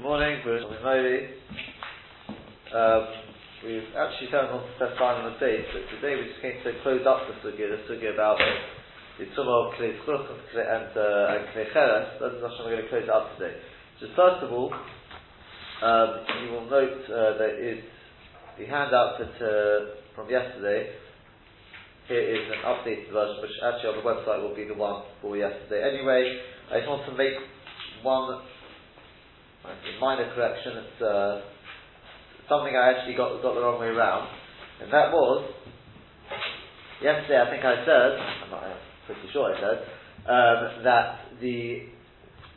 [0.00, 1.28] Good morning, Mimoli.
[2.72, 3.04] Um,
[3.60, 6.72] we've actually turned on to Test on the date, but today we just came to
[6.80, 8.40] close up the sugya, the sugya about
[9.18, 9.92] the Tumah of Klei
[10.56, 12.16] and, uh, Klei Cheres.
[12.16, 13.60] That's not we're going to close up today.
[14.00, 16.10] Just first of all, um,
[16.44, 17.84] you will note uh, there is
[18.56, 20.96] the handout that, uh, from yesterday.
[22.08, 25.36] Here is an updated version, which actually on the website will be the one for
[25.36, 25.84] yesterday.
[25.84, 26.40] Anyway,
[26.72, 27.36] I just want to make
[28.02, 28.40] one
[29.64, 30.72] a minor correction.
[30.84, 31.40] It's uh,
[32.48, 34.28] something I actually got got the wrong way around,
[34.82, 35.52] and that was
[37.02, 37.40] yesterday.
[37.40, 39.78] I think I said, I'm, not, I'm pretty sure I said
[40.24, 41.04] um, that
[41.40, 41.86] the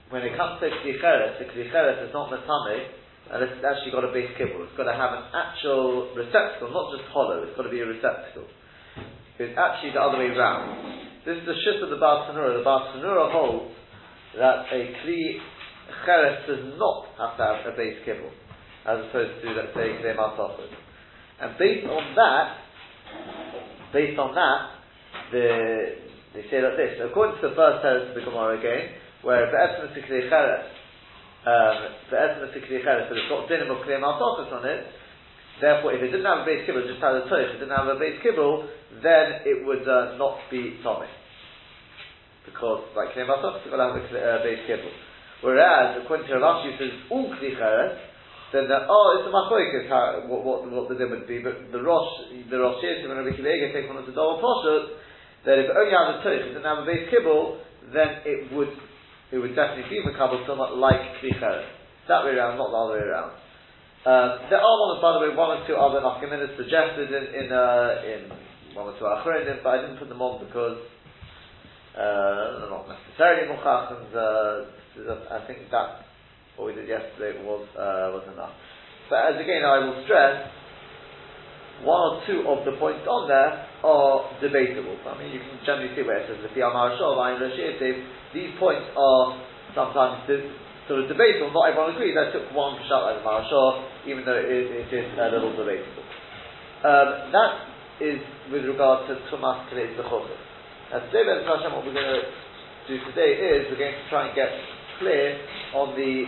[0.09, 2.85] when it comes to klicheres, the klicheres is not matame,
[3.33, 4.63] and it's actually got a base kibble.
[4.63, 7.43] It's got to have an actual receptacle, not just hollow.
[7.43, 8.47] It's got to be a receptacle.
[9.41, 11.01] It's actually the other way around.
[11.25, 12.93] This is the ship of the Bar The Bar
[13.31, 13.73] holds
[14.37, 15.41] that a kli
[16.05, 18.31] cheres does not have to have a base kibble,
[18.85, 20.71] as opposed to, let's say, Klei Masofet.
[21.41, 22.47] And based on that,
[23.93, 24.59] based on that,
[25.31, 25.47] the,
[26.33, 29.57] they say like this, according to the first teretz of the Gemara again, where the
[29.57, 30.65] essence of Klei Cheres,
[31.43, 31.77] um,
[32.11, 34.87] the essence of Klei Cheres, but it's got dinim of Klei Masofet on it,
[35.61, 37.87] Therefore, if it didn't have a base kibble, just had a toich, it didn't have
[37.87, 38.67] a base kibble,
[39.05, 41.07] then it would uh, not be tommy.
[42.45, 44.91] Because, like Klei Masofet, it's got to have a uh, base kibble.
[45.43, 47.51] Whereas, according to Rashi, all kli
[48.53, 51.41] then the, oh, it's a machoik how what, what, what the din would be.
[51.41, 54.93] But the Rosh, the Rosh Yisrael, when Rabbi Kiva take one of the double poshut,
[55.43, 57.57] that if it only has a it didn't have a base kibble,
[57.91, 58.69] then it would,
[59.33, 63.03] it would definitely be makabel somewhat like kli That way around, not the other way
[63.03, 63.31] around.
[64.05, 67.47] Um, there are one, by the way, one or two other nafkaminas suggested in in,
[67.49, 68.21] uh, in
[68.77, 70.77] one or two achronim, but I didn't put them on because
[71.97, 74.13] uh, not necessarily muchach and.
[74.13, 76.05] Uh, I think that
[76.55, 78.53] what we did yesterday was uh, was enough.
[79.09, 80.53] But as again, I will stress,
[81.81, 84.95] one or two of the points on there are debatable.
[85.09, 86.53] I mean, you can generally see where it says the
[88.33, 89.25] these points are
[89.73, 90.53] sometimes de-
[90.87, 91.49] sort of debatable.
[91.49, 92.13] Not everyone agrees.
[92.13, 95.57] I took one shot like the Marashah, even though it is, it is a little
[95.57, 96.05] debatable.
[96.85, 97.53] Um, that
[98.01, 100.37] is with regard to Tumas Kalei Zechotim.
[100.91, 102.25] Now today, what we're going to
[102.87, 104.51] do today is we're going to try and get
[104.99, 105.39] clear
[105.75, 106.25] on the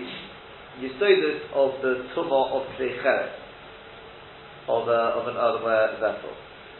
[0.82, 2.92] yisodus of the tumah of klei
[4.68, 6.34] of, of an earthenware vessel.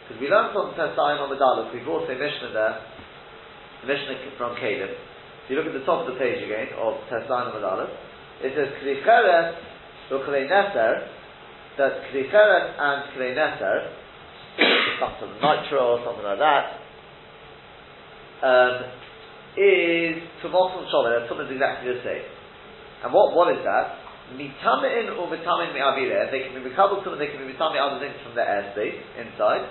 [0.06, 2.78] Because we learned from Tesayim on the Dalek, we brought a Mishnah there,
[3.82, 4.90] a Mishnah from Caleb.
[4.90, 7.90] If you look at the top of the page again of Tesayim on the Dalek,
[8.42, 9.54] it says klei cheres
[10.10, 11.08] or klei neser,
[11.78, 13.90] that klei and klei neser,
[15.20, 16.86] some nitro or something like that,
[18.46, 19.05] um,
[19.56, 21.24] is Tumos and Sholem.
[21.28, 22.24] Tumos is exactly the same.
[23.04, 24.06] And what, what is that?
[24.36, 26.30] Mitamin or Mitamin Me'avire.
[26.30, 29.64] They can be Mikabel Tumah, they can be Mitamin other things from the airspace inside.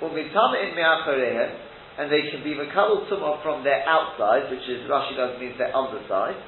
[0.00, 1.50] Or Mitamin Me'acharehem,
[1.98, 5.74] and they can be Mikabel Tumah from their outside, which is Rashi does means their
[5.74, 6.38] underside.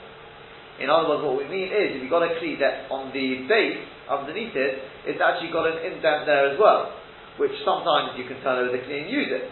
[0.81, 3.45] In other words, what we mean is, if you've got a kli that on the
[3.45, 6.97] base, underneath it, it's actually got an indent there as well,
[7.37, 9.45] which sometimes you can turn over the kli and use it.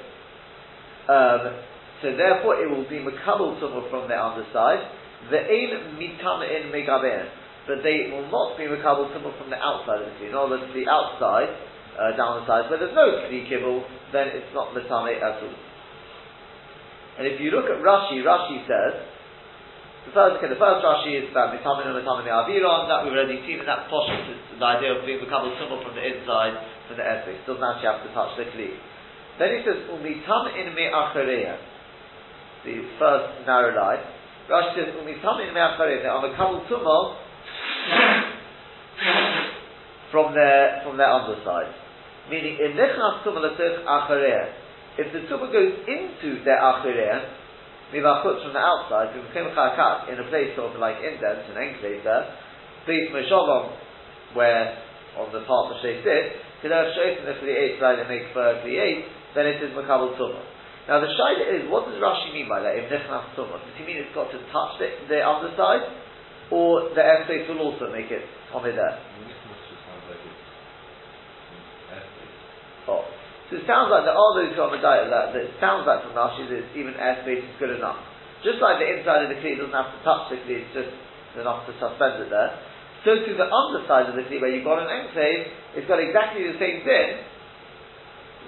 [1.11, 1.61] Um,
[1.99, 4.87] so therefore it will be makabel tumah from the underside.
[5.31, 7.27] The ein mitama in megaber.
[7.67, 10.31] But they will not be makabel tumah from the outside of the.
[10.31, 11.51] In other words, the outside,
[11.99, 13.83] uh, down the side, where there's no kli kibble,
[14.15, 15.59] then it's not mitama at all.
[17.19, 18.95] And if you look at Rashi, Rashi says,
[20.07, 23.43] the first, okay, the first Rashi is about mitamin and mitamin aviron, that we've already
[23.43, 26.55] seen, and that's possible, the idea of being makabel tumah from the inside,
[26.87, 27.43] from the airspace.
[27.43, 28.79] Doesn't actually have to touch the kli.
[29.43, 31.59] Then he says, umitam in me achareya
[32.65, 34.03] the first narrow line.
[34.49, 37.17] Rashi says, "Umitamim me'acharim." They are a couple tumah
[40.11, 41.75] from their from their underside,
[42.31, 44.53] meaning in nechnas achareh.
[44.99, 47.29] If the tumah goes into their achareh,
[47.93, 51.57] mivachut from the outside, we became came in a place sort of like indent, an
[51.57, 52.35] enclave there,
[52.85, 53.77] please meshalom,
[54.35, 54.79] where
[55.19, 58.61] on the part that they sit, kedar shoyt in the eight, right, and make for
[58.65, 59.05] the eight,
[59.35, 60.58] then it is makabel tumah.
[60.89, 62.73] Now the shaila is, what does Rashi mean by that?
[62.73, 65.85] If nechnas tumah, does he mean it's got to touch the, the underside,
[66.49, 68.97] or the airspace will also make it tummy there?
[72.89, 73.05] Oh.
[73.53, 76.09] So it sounds like there are those who are medayah that, that it sounds like
[76.09, 78.01] from Rashi that even airspace is good enough.
[78.41, 80.93] Just like the inside of the kli doesn't have to touch the kli, it's just
[81.37, 82.57] enough to suspend it there.
[83.05, 86.49] So to the underside of the kli where you've got an enclave, it's got exactly
[86.49, 87.29] the same thing,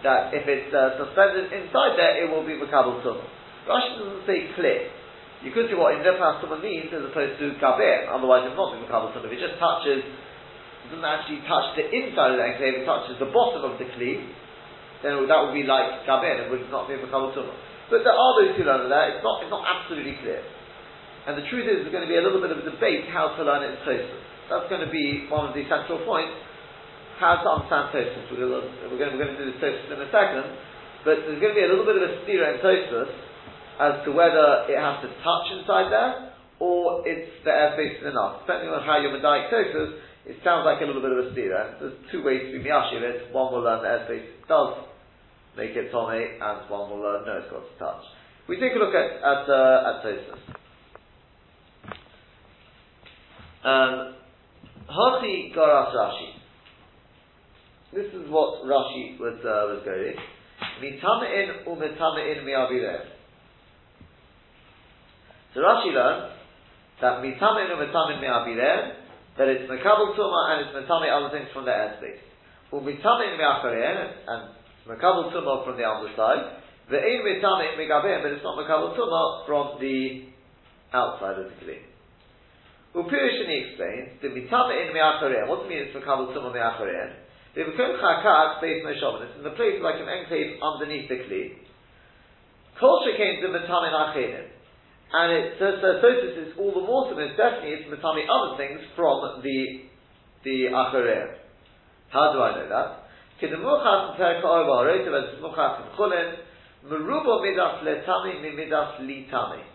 [0.03, 3.27] that if it's uh, suspended inside there, it will be Makabal Tumah.
[3.69, 4.89] Rashi doesn't say clear.
[5.41, 8.09] You could see what in Nefas Tumah means as opposed to Kabir.
[8.13, 9.29] Otherwise, it's not Mikabel Tumah.
[9.29, 13.17] If it just touches, it doesn't actually touch the inside of the enclave, it touches
[13.21, 14.21] the bottom of the Kli,
[15.01, 16.45] then that would be like Kabir.
[16.45, 17.57] It would not be Mikabel Tumah.
[17.89, 19.19] But there are those who learn that.
[19.19, 20.41] It's not, it's not absolutely clear.
[21.27, 23.35] And the truth is, there's going to be a little bit of a debate how
[23.37, 24.03] to learn it in.
[24.49, 26.33] That's going to be one of the central points.
[27.21, 28.33] How to understand Tosfos.
[28.33, 30.57] We're going, to, we're, we're going to do the Tosfos in a second.
[31.05, 33.13] But there's going to be a little bit of a steer in Tosfos
[33.77, 38.45] as to whether it has to touch inside there or it's the airspace is enough.
[38.45, 41.77] Depending on how you're medayik Tosfos, it sounds like a little bit of a steer.
[41.81, 43.33] There's two ways to be miyashi it.
[43.33, 44.89] One will learn the airspace does
[45.57, 48.05] make it tome, and one will learn no, it's got to touch.
[48.49, 50.41] We take a look at at uh, at Tosfos.
[53.61, 54.15] Um,
[54.89, 56.40] Hachi Garas Rashi.
[57.93, 60.15] This is what Rashi was uh, was going.
[60.79, 63.03] Mitamein umitamein mi'avireh.
[65.55, 66.31] So Rashi learns
[67.03, 68.95] that mitamin and mitamin me'avireh,
[69.39, 72.23] that it's mekabel tuma and it's mitame other things from the airspace.
[72.71, 73.99] Umitamin me'acharein,
[74.29, 74.55] and
[74.87, 76.63] mekabel tuma from the other side.
[76.93, 80.31] Ve'ein mitamin megaveh, but it's not mekabel tuma from the
[80.95, 81.83] outside of the kli.
[82.95, 85.49] Upirishini explains the mitamin me'acharein.
[85.49, 87.27] What does it mean it's mekabel tuma me'acharein?
[87.55, 88.95] They become chakak based on
[89.27, 91.59] It's in the place like an enclave underneath the kli.
[92.79, 94.47] Kol shekain the mitamin achenim.
[95.13, 98.79] And it so, so is all the more so it's definitely it's matami other things
[98.95, 99.91] from the
[100.45, 101.35] the acharer.
[102.11, 103.11] How do I know that?
[103.43, 106.39] Kedemuchas perka orba harotav as muchas chulin
[106.87, 109.67] merubo midas letami midas litami.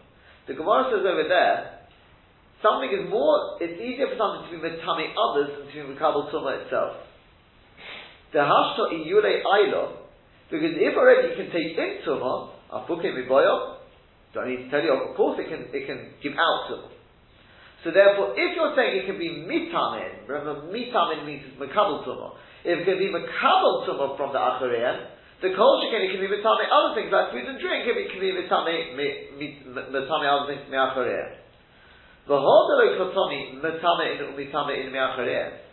[0.47, 1.83] The Gemara says over there
[2.63, 3.59] something is more.
[3.59, 7.04] It's easier for something to be mitami others than to be mikabel tuma itself.
[8.35, 10.03] The hashto iyule ailo
[10.51, 13.79] because if already you can take in tuma afuke miboyo
[14.35, 14.91] do I need to tell you?
[14.91, 16.91] Of course, it can it can give out them.
[17.87, 22.35] So therefore, if you're saying it can be mitamin, remember mitamin means it's tumah.
[22.67, 26.27] If it can be makabel tumah from the achariyah, the kol shekin it can be
[26.27, 27.87] mitamin other things like food and drink.
[27.87, 28.99] It can be mitamin
[29.39, 32.27] mitamin other things me'achariyah.
[32.27, 35.63] The hodelo kotomi mitamin in umitamin in me'achariyah.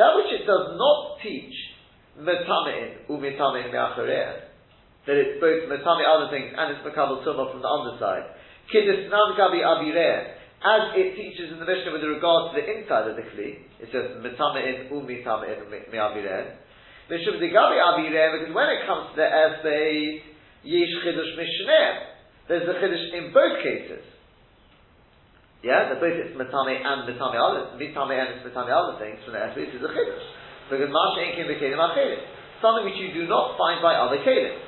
[0.00, 1.75] That which it does not teach
[2.20, 4.46] mitamin umitamin me'achariyah
[5.06, 8.34] that it's both Matami other things and it's Makabal Tumah from the underside.
[8.74, 10.34] Kiddus Navgabi Avireh,
[10.66, 13.88] as it teaches in the Mishnah with regard to the inside of the Kli, it
[13.94, 16.58] says Metame'in Umitame'in Mi'avireh.
[17.06, 20.26] Mishum Digabi Avireh, because when it comes to the airspace,
[20.66, 21.90] Yesh Chiddush Mishneh,
[22.50, 24.02] there's a Chiddush in both cases.
[25.62, 29.34] Yeah, the both it's Matame and Matame other, Mitame and it's Matame other things from
[29.34, 30.26] the airspace is a Chiddush.
[30.70, 32.22] Because Masha Inkim Bekelim Achelim.
[32.62, 34.58] Something which you do not find by other Kalim.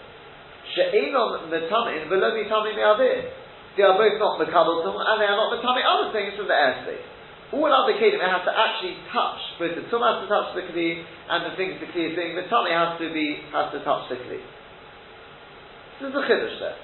[0.75, 3.33] She'enon metamin v'lo mitamin me'avir.
[3.77, 7.07] They are both not mekabel and they are not metamin other things from the airspace.
[7.49, 11.01] All other kelim has to actually touch, both the tum has to touch the kli
[11.01, 14.21] and the things the kli is doing, tummy has to be, has to touch the
[14.21, 14.45] kli.
[15.97, 16.77] This is the chiddush there.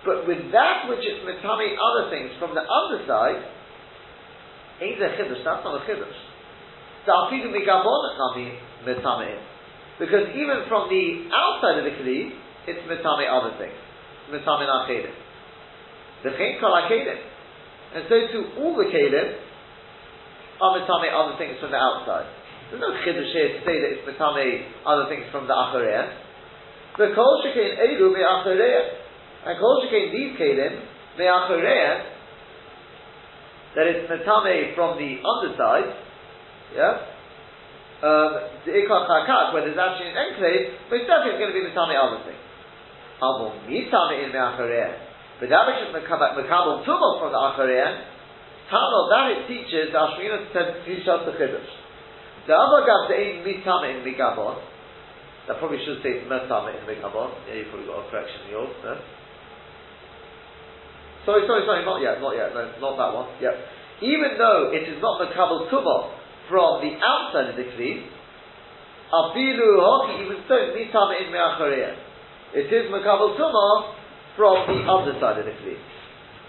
[0.00, 3.44] But with that which is mitami other things from the underside,
[4.80, 6.20] ain't a chiddush, that's not a chiddush.
[7.06, 9.40] The Da'afidu migabon nami mitamein.
[9.98, 12.32] Because even from the outside of the kli,
[12.66, 13.76] it's mitame other things.
[14.32, 15.12] Mitame achedim.
[16.24, 17.20] The chen kol achedim.
[17.94, 19.36] And so too, all the kelim
[20.60, 22.28] are mitame other things from the outside.
[22.70, 26.16] There's no chiddush here to say that it's mitame other things from the achareya.
[26.96, 28.82] The kol shekein eilu me achareya.
[29.44, 30.80] And kol shekein these kelim
[31.18, 32.19] me achareya,
[33.76, 35.94] that it's mitame from the underside,
[36.74, 37.10] yeah,
[38.00, 38.32] um,
[38.64, 38.72] the
[39.04, 41.68] Chakat, where there's actually an enclave, most definitely it's going to be
[42.00, 42.40] other thing.
[43.20, 44.96] Amor Mitame in Me'achareh.
[45.36, 47.88] But which is Mekabel Tumah from the Achareh,
[48.72, 51.72] Tano, that it teaches, the Ashmina said, us the Chiddush.
[52.48, 54.64] The other the Ein Mitame in Megabon,
[55.48, 57.36] that probably should say Metame in Megabon.
[57.48, 58.96] Yeah, you probably got a correction in yours, no?
[61.24, 63.54] Sorry, sorry, sorry, not yet, not yet, no, not that one, yep.
[64.00, 68.02] Even though it is not Mekabel Tumah, from the outside of the kli,
[69.14, 71.94] afilu hoki, even so, mitama in me'achareya.
[72.52, 73.94] It is makabel tuma
[74.34, 75.78] from the underside of the kli.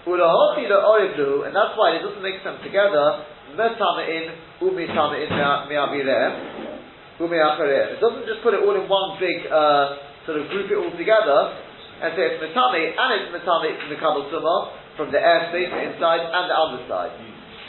[0.04, 3.22] Ulahoki lo orivlu, and that's why it doesn't make sense together,
[3.54, 7.94] metama in, umitama in me'avireh, ume'achareya.
[7.94, 10.90] It doesn't just put it all in one big, uh, sort of group it all
[10.98, 11.54] together,
[12.02, 16.44] and say it's metame, and it's metame mikabel tuma, from the airspace, the inside, and
[16.50, 17.14] the underside.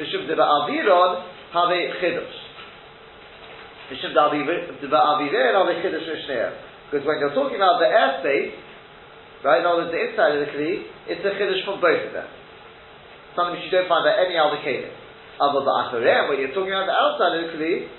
[0.02, 1.24] Mishum deba aviron,
[1.54, 1.70] have
[2.02, 2.38] chidush.
[3.94, 6.52] Mishum da'avirer have chidush mishneir.
[6.90, 8.54] Because when you're talking about the airspace,
[9.44, 9.60] Right?
[9.60, 12.32] In other the inside of the kli, it's a chiddush from both of them.
[13.36, 14.88] Something which you don't find by any other kelim.
[15.36, 17.92] Other than when you're talking about the outside of the kli,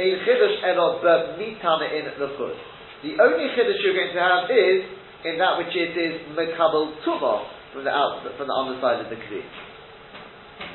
[0.00, 2.56] a chiddush enot but mitame in the foot.
[3.04, 4.88] The only chiddush you're going to have is
[5.24, 9.16] in that which it is mekabel tumah from the out from the underside of the
[9.16, 9.42] kli.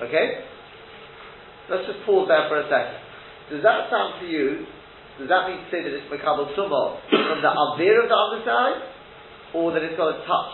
[0.03, 0.43] Okay.
[1.69, 2.99] Let's just pause there for a second.
[3.51, 4.65] Does that sound to you?
[5.19, 8.97] Does that mean to say that it's mekabel tumah from the avir of the underside?
[9.53, 10.53] or that it's got to touch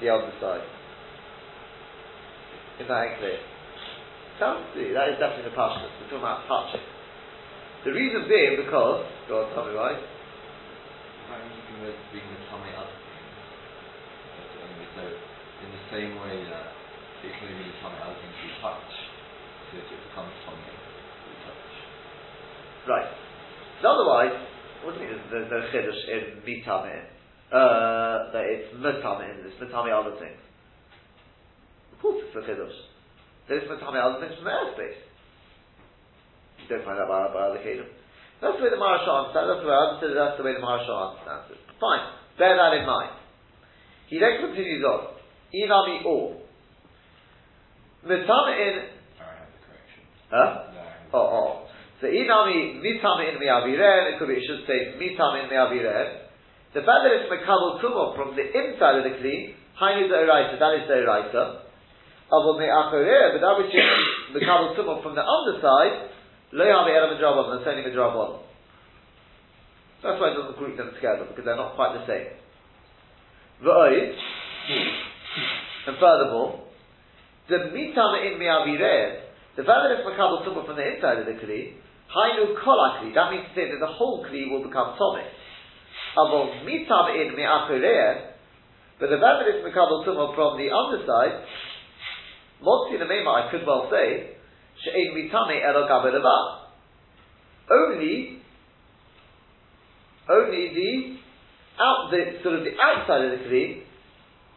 [0.00, 0.66] the other side.
[2.80, 3.38] Is that clear?
[4.40, 5.88] Sounds to that is definitely the passion.
[6.00, 6.84] We're talking about touching.
[7.84, 9.98] The reason being because, God, tell me why.
[14.92, 16.66] So, in the same way that
[17.24, 18.92] it can only become other things we touch,
[19.70, 20.76] so it becomes something
[21.26, 21.70] we touch.
[22.86, 23.10] Right.
[23.80, 24.36] So otherwise,
[24.84, 27.12] what do you mean there's no chiddush in mitamin?
[27.52, 30.40] uh, that it's metame in this, metame other things.
[31.92, 32.78] Of course it's a chiddush.
[33.48, 34.96] There is metame other things from the airspace.
[36.64, 37.92] You don't find that by, by other kelim.
[38.42, 39.46] That's the way the Maharshal understands.
[39.54, 40.18] That's the way I understand.
[40.18, 41.62] That's the way the Maharshal understands it.
[41.78, 42.04] Fine.
[42.42, 43.14] Bear that in mind.
[44.10, 45.14] He then continues on.
[45.54, 46.42] Inami or.
[48.02, 48.74] Metame in.
[50.26, 51.14] Huh?
[51.14, 51.48] Oh, oh.
[52.02, 54.10] So inami mitame in miaviren.
[54.10, 54.34] It could be.
[54.34, 56.26] It should say mitame in miaviren.
[56.74, 60.72] The fact that it's mekabel tumah from the inside of the kli, hainu de'oraita, that
[60.80, 61.68] is de'oraita.
[62.32, 63.86] Avol me'achoreh, but that which is
[64.34, 66.10] mekabel tumah from the underside,
[66.52, 68.40] lo yavi ela midrabon, that's only midrabon.
[70.02, 72.34] That's why it doesn't group them together, because they're not quite the same.
[73.62, 74.14] V'oid,
[75.86, 76.66] and furthermore,
[77.48, 79.20] the mitam in me'avireh,
[79.56, 81.74] the fact that it's mekabel tumah from the inside of the kli,
[82.10, 85.30] hainu kolakli, that means to say that the whole kli will become tomik.
[86.18, 88.32] Avol mitam in me'achireah,
[88.98, 91.46] but the fact that it's mekabel tumah from the underside,
[92.62, 94.36] motzi nemema, I could well say,
[94.90, 96.58] mitame gabelava.
[97.70, 98.42] Only,
[100.28, 101.16] only the
[101.80, 103.82] out the sort of the outside of the kli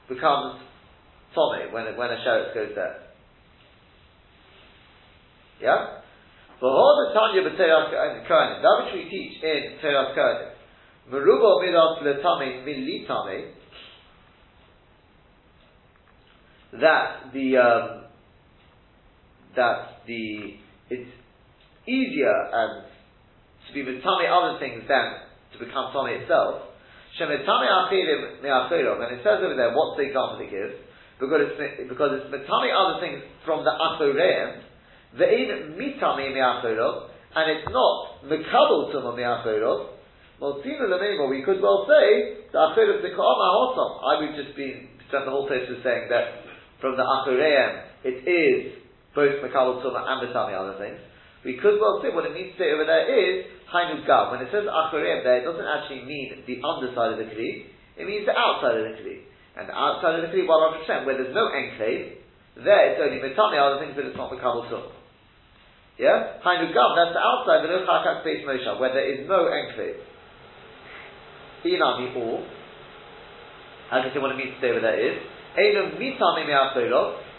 [0.10, 0.62] becomes
[1.34, 3.06] tome when when a sheretz goes there.
[5.62, 6.02] Yeah.
[6.60, 10.52] For all the Tanya b'Teras Kohanim, that which we teach in Teras Kohanim,
[11.12, 13.52] Meruba midas letame min litame.
[16.82, 18.05] That the um,
[19.56, 20.58] that the
[20.90, 21.12] it's
[21.88, 22.86] easier and
[23.68, 25.06] to be mitame other things than
[25.54, 26.74] to become tame itself.
[27.20, 30.76] Shemitame achirim me'achirim, and it says over there what's the example it gives
[31.20, 34.62] because it's because it's mitame other things from the achirim.
[35.18, 39.96] Ve'in mitame me'achirim, and it's not mekabel tuma me'achirim.
[40.42, 44.04] Lamema, we could well say, the Achir of the Hotam.
[44.04, 46.44] I would just be, spent the whole place was saying that
[46.82, 48.85] from the Achireim, it is
[49.16, 51.00] both Makabal Tuma and Batami other things.
[51.48, 54.04] We could well say what it means to say over there is Hainu.
[54.04, 58.06] When it says Achireim there, it doesn't actually mean the underside of the Kli, it
[58.06, 59.24] means the outside of the Kli.
[59.56, 62.20] And the outside of the Kli, 100%, where there's no enclave,
[62.60, 64.92] there it's only Matami other things, but it's not Makabal Tuma.
[66.02, 66.42] Yeah?
[66.44, 70.02] Hainu Gav, that's the outside, of the Chakak Space Moshe, where there is no enclave.
[71.66, 72.46] Inami or,
[73.90, 75.18] as I say what it means to say what that is,
[75.56, 76.44] Elum mitami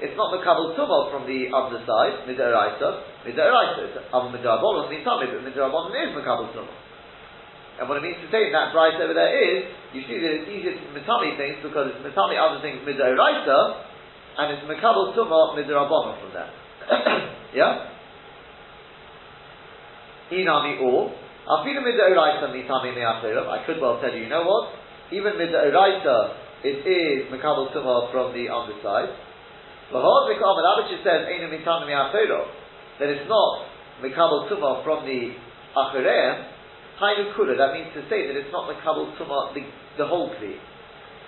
[0.01, 5.93] it's not the kabel tumah from the underside, midaraisa, midaraisa, it's midarabon, mitami, but midarabon
[5.93, 6.77] is makabel tumah.
[7.81, 10.33] And what it means to say in that right over there is, you see that
[10.33, 13.85] it's easier to mitami things because it's mitami other things midaraisa,
[14.39, 16.53] and it's makabel tumah midarabon from there.
[17.55, 17.89] yeah?
[20.33, 21.13] Inami or,
[21.49, 21.63] I
[23.67, 24.73] could well tell you, you know what?
[25.13, 29.13] Even midoraita, it is mekabel tumah from the underside.
[29.93, 33.51] But that which says that it's not
[34.03, 35.35] mekabel tumah from the
[35.77, 36.49] achireim,
[37.01, 37.57] hainu kula.
[37.59, 39.63] That means to say that it's not mekabel tumah the,
[39.99, 40.57] the whole kli.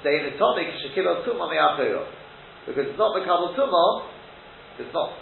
[0.03, 2.07] Say in atomic shekilo tumah me'achero.
[2.67, 4.09] Because it's not mekabel tumah,
[4.79, 5.13] it's not.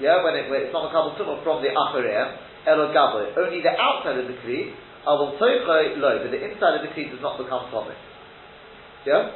[0.00, 2.50] Yeah, when, it, when it's not mekabel tumah from the achireim.
[2.66, 4.72] Elo Only the outside of the Kli,
[5.06, 7.96] Avol Toichoi Lo, but the inside of the Kli does not become Tomit.
[9.06, 9.32] Yeah?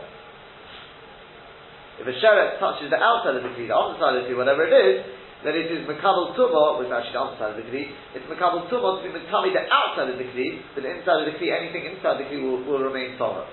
[2.01, 4.67] If a sheret touches the outside of the Kli, the underside of the Kli, whatever
[4.67, 5.07] it is,
[5.47, 7.85] then it is Makabal Tumah, which is actually the underside of the Kli,
[8.19, 11.27] it's Makabal Tumah to be Matami the outside of the Kli, but the inside of
[11.31, 13.47] the Kli, anything inside the Kli will, will remain Tomah.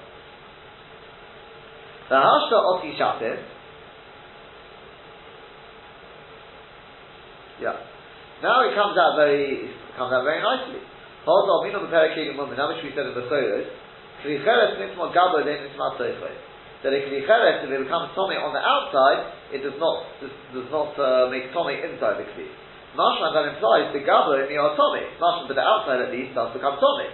[2.09, 3.39] The Hashta Oti Shatim,
[7.61, 7.77] yeah.
[8.41, 10.81] Now it comes out very, it comes out very nicely.
[11.29, 13.21] Hold on, we know the Parakedim woman, now which we said in the
[14.21, 16.33] Choros, Klicheres nitma gabo then nitma toichoi.
[16.83, 20.69] That a klicheres, if it becomes tummy on the outside, it does not does, does
[20.71, 22.49] not uh, make tummy inside the kli.
[22.97, 25.05] Mashman that implies the gabo in the tummy.
[25.21, 27.09] Mashman, but the outside at least does become tummy.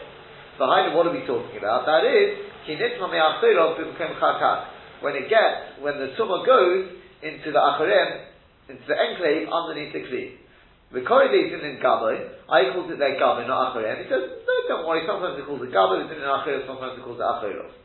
[0.58, 1.86] Behind what are we talking about?
[1.86, 4.76] That is ki nitma me'achirov b'mkem chakak.
[5.02, 8.24] When it gets, when the tumah goes into the acharem,
[8.70, 10.47] into the enclave underneath the kli.
[10.88, 14.00] The correlation in Gabay, I called it their Gabay, not Acharem.
[14.00, 17.04] He says, no, don't worry, sometimes it calls it Gabay, it's in Acharem, sometimes it
[17.04, 17.76] calls it Acharem.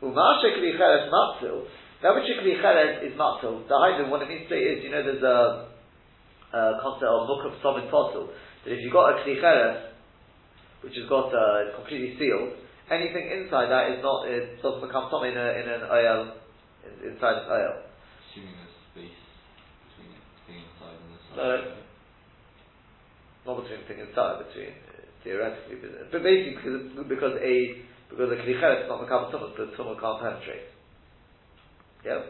[0.00, 1.68] Umasha Kli Cheres Matzil,
[2.00, 3.68] that which Kli Cheres is Matzil.
[3.68, 5.68] The Haidin, what it means to say is, you know, there's a,
[6.56, 8.32] a concept of Mukab Somit Posel,
[8.64, 9.92] that if you've got a Kli Cheres,
[10.80, 12.56] which has got, uh, it's completely sealed,
[12.88, 16.32] anything inside that is not, it doesn't become something in, a, in an oil,
[16.88, 17.74] in, inside an oil.
[18.24, 19.20] Assuming there's space
[19.84, 21.36] between it being inside and the side.
[21.36, 21.81] No.
[23.46, 27.54] Not between thing inside, between uh, theoretically, but, but basically because, because a
[28.12, 30.68] because a klicheres is not makabel tumah, the tumah can't penetrate.
[32.04, 32.22] Yeah.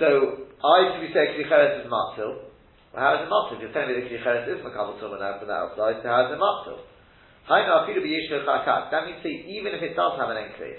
[0.00, 2.48] So I to be saying klicheres is matzil.
[2.90, 3.60] Well, how is it matzil?
[3.60, 6.34] You're telling me the klicheres is makabel tumah now from the outside, so how is
[6.34, 6.80] it matzil?
[7.48, 10.78] That means say even if it does have an enclave,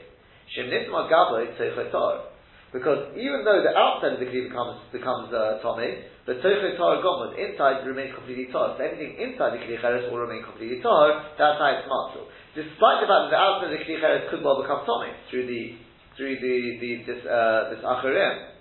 [0.56, 2.33] shem nisma gablo tzechotar.
[2.74, 7.38] Because even though the outside of the kli becomes becomes uh, the toicho tar gomod
[7.38, 8.74] inside remains completely tar.
[8.74, 11.38] So anything inside the kli cheres will remain completely tar.
[11.38, 12.26] That's how it's matzil.
[12.58, 15.46] Despite the fact that the outside of the kli cheres could well become tomei through
[15.46, 15.78] the
[16.18, 18.58] through the, the this uh, this acharim.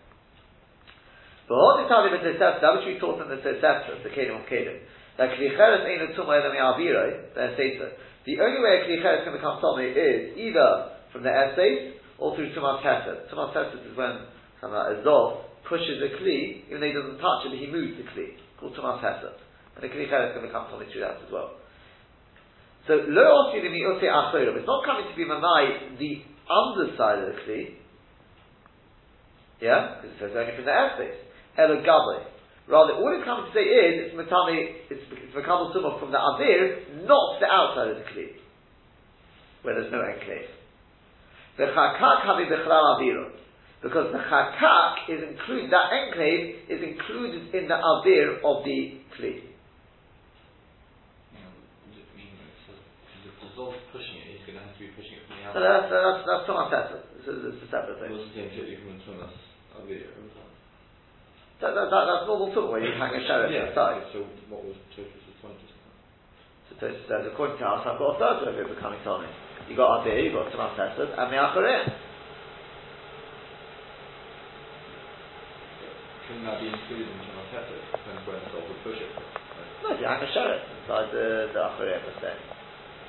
[1.48, 4.36] But what is telling the Tosefta, that which we taught in the Tosefta, the Kedim
[4.36, 4.76] of Kedim,
[5.16, 7.88] that kli cheres ain't a tumah elam yaviro, the.
[8.28, 12.38] The only way a kli cheres can become tomei is either from the Esses or
[12.38, 13.26] through Tumas Hesed.
[13.34, 14.30] Tumas Hesed is when
[14.62, 15.02] like a
[15.66, 18.78] pushes a Kli, even though he doesn't touch it, but he moves the Kli, called
[18.78, 19.34] Tumas Hesed.
[19.74, 21.58] And the Kli Cheres can become something through that as well.
[22.86, 27.34] So, Lo Osi Limi Ose Achorim, it's not coming to be Mamai, the underside of
[27.34, 27.82] the Kli,
[29.62, 31.18] yeah, because it says only from the airspace.
[31.58, 32.26] Elo Gabe.
[32.66, 36.18] Rather, all it's coming to say is, it's Matami, it's, it's Makabal Tumah from the
[36.18, 38.38] Avir, not the outside of the Kli,
[39.62, 40.61] where there's no enclave.
[41.58, 43.30] The chakak havi bechlal aviro.
[43.82, 49.42] Because the chakak is included, that enclave is included in the avir of the kli.
[51.34, 51.42] You
[51.90, 54.64] does it mean that it's a- because if the Zol's pushing it, he's going to
[54.64, 57.00] have to be pushing it from the So that's, that's, that's Thomas Tesser.
[57.20, 58.10] This is, a separate thing.
[58.16, 59.34] wasn't saying totally from Tumas
[59.76, 60.08] Avir.
[61.62, 64.02] That, that, that, that's normal too, where you hang a sheriff Yeah, inside.
[64.10, 65.54] so what was Totus' point?
[66.66, 69.30] So Tosfos says, according to us, I've got a third of it becoming Tommy.
[69.72, 71.88] You got Avir, you got Thomas Tesser, and Me'achorim.
[76.28, 77.80] Couldn't that be included in Tumas Hesed?
[77.88, 79.08] Depends where the Zol would push it.
[79.80, 82.36] No, if you hang a sheriff inside the, the Achorim, let's say.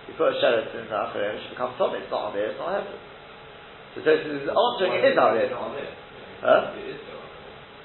[0.08, 2.00] You put a sheriff in the Achorim, it should become Tommy.
[2.00, 2.96] It's not Avir, it's not Hesed.
[2.96, 5.44] So Tosfos is answering it is Avir.
[5.44, 5.92] It's not Avir.
[6.48, 6.80] Huh?
[6.80, 7.28] It is though.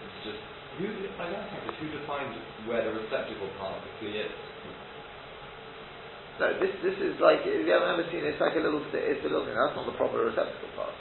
[0.06, 0.42] It's just
[0.78, 0.86] who
[1.18, 2.30] I don't know who defines
[2.70, 4.30] where the receptacle part of the is.
[6.38, 8.78] No, this this is like if you haven't ever seen it, it's like a little
[8.94, 9.58] it's a little thing.
[9.58, 10.94] That's not the proper receptacle part.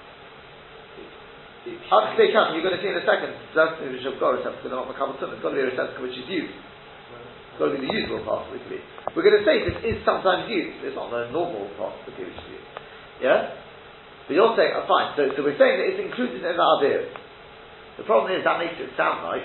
[1.68, 2.56] To say count?
[2.58, 3.36] You're going to see in a second.
[3.52, 6.26] That's the got a receptacle, not the It's got to be a receptacle which is
[6.26, 6.56] used.
[6.56, 8.80] It's got to be the usable part of the.
[9.14, 10.80] We're going to say this is sometimes used.
[10.88, 12.70] It's not the normal part of the kli which is used.
[13.20, 13.62] Yeah.
[14.26, 15.12] But you're saying, oh, fine.
[15.20, 17.12] So, so we're saying that it's included in the avir.
[18.00, 19.44] The problem is that makes it sound like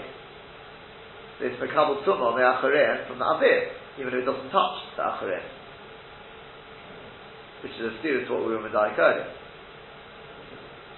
[1.42, 5.42] it's mekabel tumah the acharim from the avir, even if it doesn't touch the acharim
[7.62, 9.31] which is a steer to what we were medayik earlier.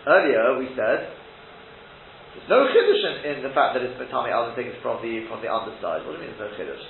[0.06, 1.12] Earlier we said
[2.34, 5.40] there's no chiddush in, in the fact that it's matami other things from the from
[5.40, 6.02] the underside.
[6.02, 6.84] What do you mean there's no chiddush?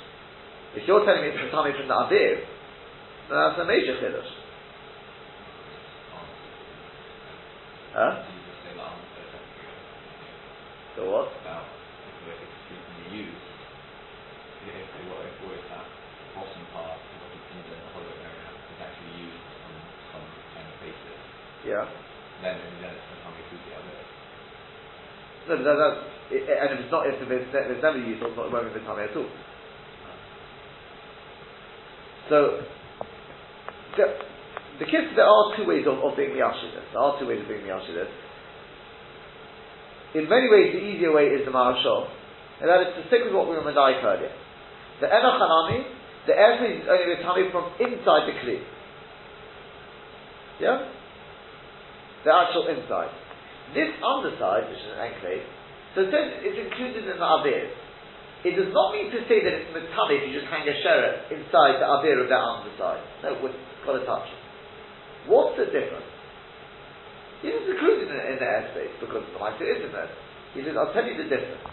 [0.74, 2.42] If you're telling me it's matami from the avir,
[3.28, 4.30] then that's a major chiddush.
[7.94, 8.26] Huh?
[8.26, 9.70] Jesus say that answer a second ago
[10.98, 11.30] So what?
[11.46, 11.70] about
[12.10, 13.46] if it it's frequently used.
[14.66, 15.86] You know, if they were if were that
[16.34, 19.78] bottom part of the pins in the hollow area is actually used on
[20.10, 20.26] some
[20.58, 21.22] kind of basis,
[21.64, 21.88] Yeah.
[22.44, 23.96] then then it's becoming through the other.
[25.48, 25.94] No, that, that,
[26.32, 28.72] it, and if it's not, if it's, if it's never used, it's not, it won't
[28.72, 29.30] be at all.
[32.28, 32.64] So,
[33.96, 34.04] the,
[34.80, 36.92] the kids, there are two ways of, of being miyashidus.
[36.92, 38.08] There are two ways of being miyashidus.
[40.14, 42.08] In many ways, the easier way is the Maharshal,
[42.60, 44.32] and that is to stick with what we were medayik earlier.
[45.00, 45.84] The enochanami,
[46.26, 48.62] the airplane is only matami from inside the kli.
[50.60, 50.93] Yeah?
[52.24, 53.12] The actual inside.
[53.76, 55.44] This underside, which is an enclave,
[55.94, 57.70] so it says it's included in the avir.
[58.44, 61.32] It does not mean to say that it's mitami if you just hang a sheret
[61.32, 63.00] inside the avir of that underside.
[63.24, 63.56] No, it's
[63.86, 64.40] got to touch it.
[65.30, 66.10] What's the difference?
[67.40, 70.12] It is included in, in the airspace because the mitre is in there.
[70.52, 71.64] He says, I'll tell you the difference.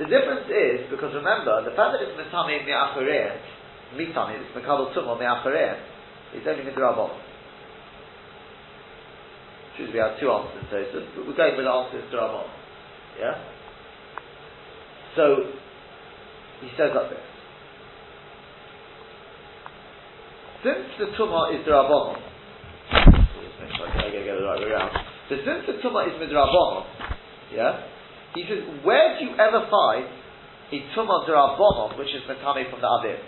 [0.00, 3.36] The difference is because remember the fact that it's mitami mi'acharein,
[3.98, 5.76] mitami, it's mekabel tumah mi'acharein,
[6.38, 7.12] it's only midrabon.
[9.78, 12.50] Choose we have two answers Tosfos, but we're going with the answer is drabon.
[13.14, 13.38] Yeah.
[15.14, 15.54] So
[16.60, 17.22] he says like this.
[20.64, 22.18] Since the tumah is drabon,
[22.90, 24.74] I gotta get it right way.
[25.28, 26.84] So since the tumah is midrabon,
[27.54, 27.86] yeah,
[28.34, 30.06] he says, where do you ever find
[30.72, 33.18] a tumah drabon which is metame from the avir?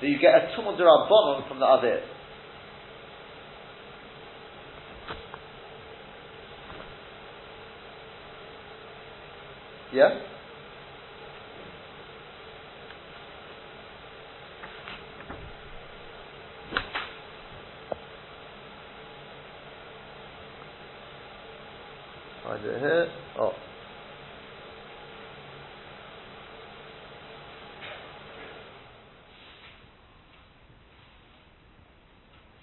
[0.00, 2.00] So you get a tumah drabon from the avir.
[9.92, 10.20] Yeah?
[22.44, 23.10] Find it here.
[23.38, 23.52] Oh.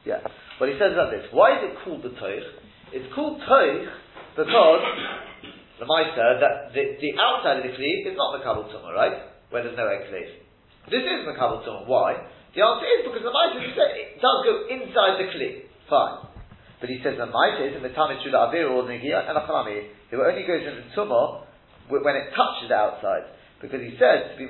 [0.06, 0.22] Yeah.
[0.66, 1.30] But he says about this.
[1.30, 2.50] Why is it called the Toich?
[2.90, 3.86] It's called Toich
[4.34, 4.82] because
[5.80, 9.30] the Maisa that the, the outside of the Kli is not the Kabul right?
[9.54, 10.42] Where there's no enclave.
[10.90, 11.62] This is the Kabul.
[11.86, 12.18] Why?
[12.58, 13.62] The answer is because the Maisa
[13.94, 15.70] it does go inside the Kli.
[15.86, 16.34] Fine.
[16.82, 19.86] But he says the Maisa is in the Tamid the Avir or Negia and Achalami.
[19.86, 21.46] It only goes into the Tumah
[21.94, 23.30] when it touches the outside.
[23.62, 24.50] Because he says to be.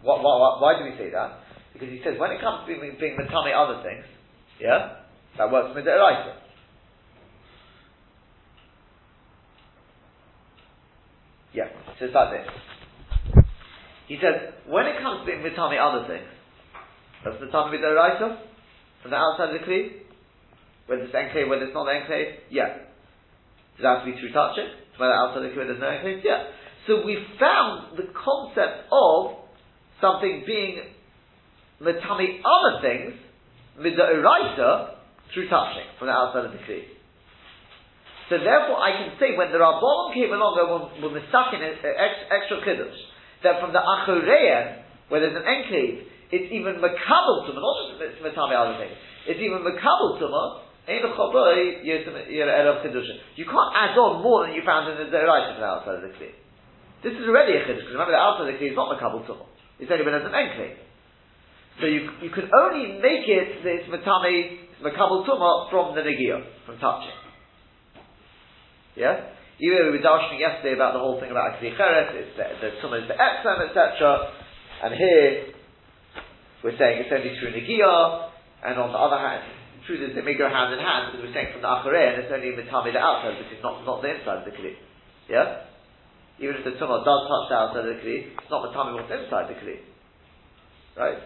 [0.00, 1.44] Why, why, why do we say that?
[1.76, 4.08] Because he says when it comes to being, being Matame other things,
[4.56, 5.01] yeah,
[5.38, 6.34] that works Eraita.
[11.52, 11.68] Yeah,
[11.98, 13.44] so it's like this.
[14.08, 16.28] He says, when it comes to being mitami other things,
[17.24, 17.48] that's the
[17.94, 18.38] writer
[19.02, 20.04] from the outside of the kli,
[20.86, 22.88] whether it's enclave, whether it's not enclave, yeah.
[23.76, 24.68] Does it have to be through touching?
[24.96, 26.50] Whether the outside the kli there's no enclave, yeah.
[26.86, 29.44] So we found the concept of
[30.00, 30.82] something being
[31.80, 33.14] mitami other things,
[34.20, 34.91] writer,
[35.32, 36.84] through touching from the outside of the kli.
[38.32, 42.64] So therefore, I can say when the Rabbanon came along and were, were mistaken extra
[42.64, 42.96] kiddush,
[43.44, 48.24] that from the Achoreya, where there's an enclave, it's even makabel tumah, not just it's
[48.24, 48.96] other things.
[49.28, 50.64] It's even makabel tumah.
[50.88, 50.98] You
[53.44, 56.16] can't add on more than you found in the Zeraita from the outside of the
[56.16, 56.32] kli.
[57.04, 59.28] This is already a chiddush because remember the outside of the kli is not makabel
[59.28, 59.46] tumah.
[59.78, 60.80] It's only when there's an enclave.
[61.80, 66.78] So you, you can only make it this matame makabel tumah from the negia, from
[66.78, 67.14] touching.
[68.96, 69.32] Yeah?
[69.62, 73.06] Even we were darshaning yesterday about the whole thing about Akli it's the, the is
[73.06, 74.34] the Epsom, etc.
[74.82, 75.54] And here,
[76.66, 77.94] we're saying it's only through Nagia,
[78.66, 79.46] and on the other hand,
[79.78, 81.94] the truth is they may go hand in hand, because we're saying from the Achareh,
[81.94, 84.74] and it's only Mitami the outside, which is not, not the inside of the Kli.
[85.30, 85.70] Yeah?
[86.42, 89.14] Even if the Tumah does touch the outside of the Kli, it's not Mitami what's
[89.14, 89.78] inside the Kli.
[90.98, 91.22] Right?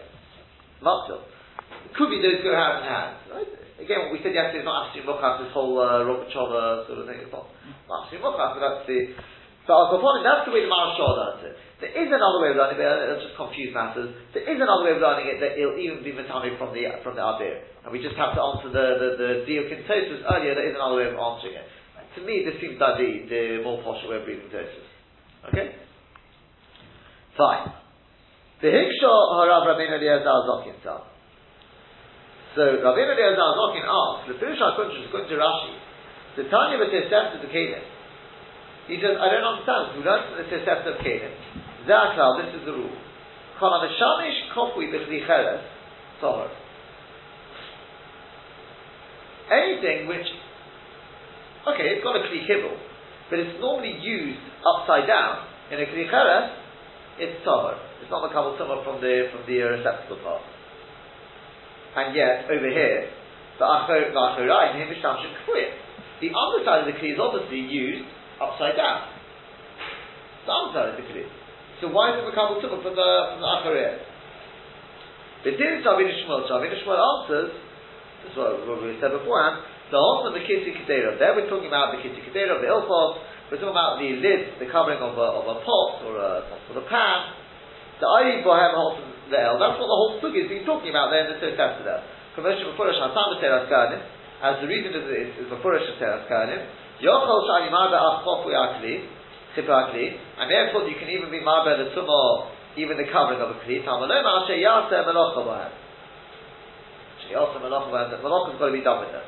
[0.85, 1.25] Matzil.
[1.85, 3.13] It could be those go hand in hand.
[3.31, 3.51] Right?
[3.77, 7.05] Again, what we said yesterday is not Asri Mukhas, this whole uh, Rogatchover sort of
[7.05, 7.21] thing.
[7.21, 7.47] It's not
[8.09, 9.13] Asri Mukhas, but that's the.
[9.67, 11.55] So Al that's the way the Maharshal learns it.
[11.83, 14.15] There is another way of learning it, it'll just confuse matters.
[14.31, 17.19] There is another way of learning it that it'll even be Matami from the from
[17.19, 17.67] the Abir.
[17.83, 20.75] And we just have to answer the, the, the Diok in Tosfos earlier, there is
[20.75, 21.67] another way of answering it.
[22.15, 24.87] To me, this seems like the, the more posh way of reading Tosfos.
[25.51, 25.75] Okay?
[27.37, 27.71] Fine.
[28.59, 30.81] The Hiksha Harav Rabbeinu Eliezer Zokin
[32.55, 35.73] so Rabbeinu Eliezer Zokin asks, the Pirush HaKuntrish, according to Rashi,
[36.37, 37.83] the Tanya B'Tosefta the Kelim.
[38.87, 39.99] He says, I don't understand.
[39.99, 41.33] We learned from the Tosefta of Kelim.
[41.89, 42.95] Zakal, this is the rule.
[43.59, 45.61] Kol HaMeshamish Kofui B'Chli Cheres.
[49.51, 50.27] Anything which,
[51.67, 52.77] okay, it's got a Kli Kibble,
[53.29, 56.51] but it's normally used upside down in a Kli Cheres,
[57.19, 57.77] it's Tohar.
[58.01, 60.41] It's not the Kabbalah from the, from the uh, receptacle part.
[61.97, 63.09] And yet, over here,
[63.57, 65.71] the Achorai, the Himishtamshim Kfuyim.
[66.21, 68.05] The underside of the Kli is obviously used
[68.37, 69.09] upside down.
[70.45, 71.25] The underside of the Kli.
[71.81, 73.97] So why is it Makabal Tumah from the, from the Achorai?
[75.45, 77.53] The Din Rabbeinu Shmuel, Rabbeinu Shmuel answers,
[78.25, 81.17] this is what, we said beforehand, the whole of the Kitty Kedera.
[81.17, 84.69] There we're talking about the Kitty Kedera, the Ilfos, we're talking about the lid, the
[84.69, 86.29] covering of a, of a pot or a,
[86.73, 87.46] or a pan.
[87.99, 89.57] The Ayi Bohem holds the El.
[89.57, 92.03] That's what the whole sugi is being talking about there in the Tosefta there.
[92.35, 94.01] Commercial Mefurish Hasan B'Teras Kahanim,
[94.45, 96.61] as the reason is, is, is Mefurish B'Teras Kahanim,
[97.01, 99.09] Yochel Shani Marba Achchofu Yakli,
[99.57, 103.49] Chipu Akli, and therefore you can even be Marba the Tumor even the covering of
[103.49, 103.81] a kli.
[103.81, 105.71] Tamaloma sheyasa melacha b'hem.
[107.25, 108.09] Sheyasa melacha b'hem.
[108.13, 109.25] The melacha's got to be done with them.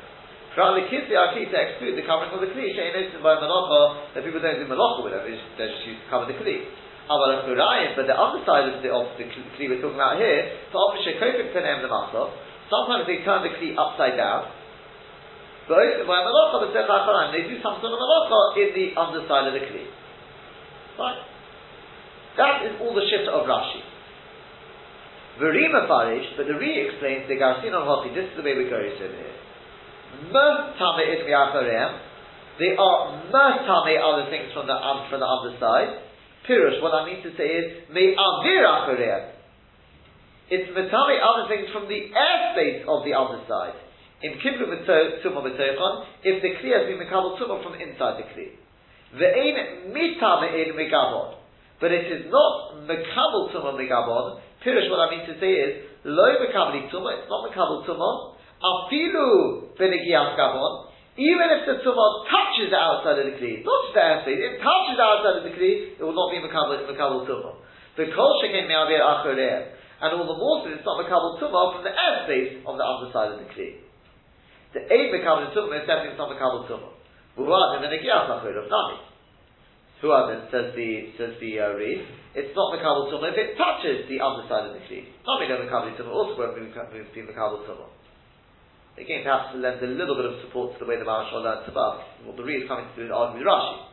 [0.54, 2.70] Kral likisi akli to exclude the covering of the kli.
[2.70, 5.26] Sheinosim by melacha that people don't do melacha with them.
[5.26, 6.62] They just use to cover the kli.
[7.10, 10.62] But the underside of the, of the kli we're talking about here,
[12.70, 14.46] sometimes they turn the kli upside down.
[15.66, 16.06] They
[17.50, 19.90] do some sort of malacha in the underside of the kli.
[20.96, 21.18] Fine.
[22.38, 23.82] That is all the shitta of Rashi.
[25.42, 28.70] Verima Farish, but the Re explains the Garsin on Hochi, this is the way we
[28.70, 29.34] go over here.
[30.30, 31.26] Mertame in
[32.58, 34.78] They are mertame other things from the,
[35.10, 36.09] from the underside.
[36.48, 39.32] Pirush, what I mean to say is, may avir achareim.
[40.50, 43.78] It's metame other things from the airspace of the other side.
[44.22, 44.66] In kiblu
[45.22, 48.58] tumah b'toichon, if the kli has been mekabel tumah from inside the kli.
[49.14, 51.36] Ve'ein mitame in megabon.
[51.80, 54.40] But it is not mekabel tumah megabon.
[54.64, 58.34] Pirush, what I mean to say is, lo mekabel tumah, it's not mekabel tumah.
[58.60, 60.89] Afilu v'negias gabon.
[61.20, 64.96] Even if the tumah touches outside of the kli, not just the airspace, it touches
[64.96, 66.80] outside of the kli, it will not be makabel
[67.28, 67.60] tumah.
[68.00, 69.68] The kol shekin me'avir achareim,
[70.00, 73.36] and all the more so it's not makabel tumah from the airspace of the underside
[73.36, 73.84] of the kli.
[74.72, 76.96] The aid makabel tumah is definitely not makabel tumah.
[77.36, 78.96] Who then negias achareim nami.
[80.00, 80.88] Who then says the
[81.20, 82.00] says the uh, read?
[82.32, 85.04] It's not makabel tumah if it touches the underside of the kli.
[85.28, 87.99] Nami no makabel tumah also won't be makabel tumah.
[88.98, 91.68] Again, perhaps to lend a little bit of support to the way the Maharshal learned
[91.68, 92.02] above.
[92.26, 93.90] What the Re is coming to do is argue with Rashi.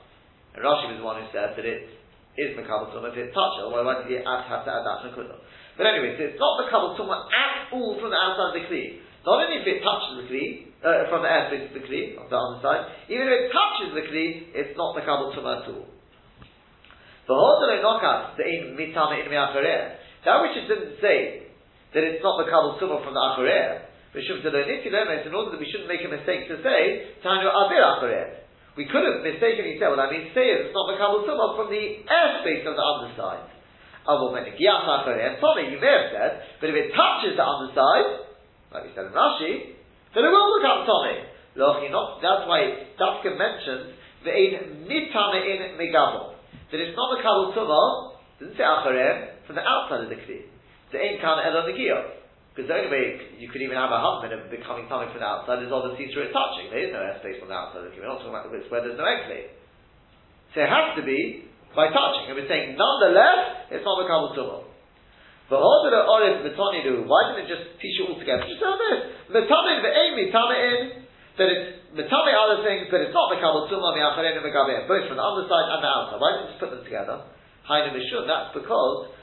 [0.57, 1.97] And Rashi was the one who said that it
[2.37, 5.09] is Makabal Tumah if it touches, otherwise why did you have to add that to
[5.77, 9.01] But anyway, so it's not Makabal Tumah at all from the outside of the Kli.
[9.25, 12.29] Not only if it touches the Kli, uh, from the airspace of the Kli, on
[12.29, 15.89] the other side, even if it touches the Kli, it's not Makabal Tumah at all.
[20.25, 21.47] That which it didn't say
[21.93, 23.23] that it's not Makabal Tumah from the
[24.17, 27.13] In order that we shouldn't make a mistake to say.
[28.77, 31.69] We could have mistakenly said, well, I mean, say it's not the Makabal Tumah from
[31.73, 33.45] the airspace of the underside.
[34.05, 38.25] Oh, Tommy, you may have said, but if it touches the underside,
[38.73, 39.73] like we said in Rashi,
[40.13, 41.25] then it will become Tommy.
[41.57, 44.77] That's why Dafka mentions the in
[45.77, 46.37] megabel.
[46.71, 50.45] That it's not the Makabal Tumah, didn't say Acharem, from the outside of the Kli.
[50.91, 52.26] The ein kan elon negiyah.
[52.57, 55.29] Because the only way you could even have a husband of becoming something from the
[55.29, 56.73] outside is obviously through it touching.
[56.73, 58.97] There is no airspace on the outside the We're not talking about the where there's
[58.97, 59.29] no egg
[60.57, 61.45] So it has to be
[61.77, 62.25] by touching.
[62.25, 64.65] And we're saying, nonetheless, it's not the Kabul Tumah.
[65.53, 67.05] But order orif do.
[67.05, 68.49] Why didn't it just teach it all together?
[68.49, 69.05] Just tell this.
[69.29, 71.05] Metamin ve'ein mitamin
[71.37, 75.23] that it's metame other things, but it's not mekabel tumah mi'acharein and both from the
[75.23, 76.17] underside and the outside.
[76.17, 77.21] Why didn't you just put them together?
[77.69, 78.25] Hainu mishun.
[78.25, 79.13] That's because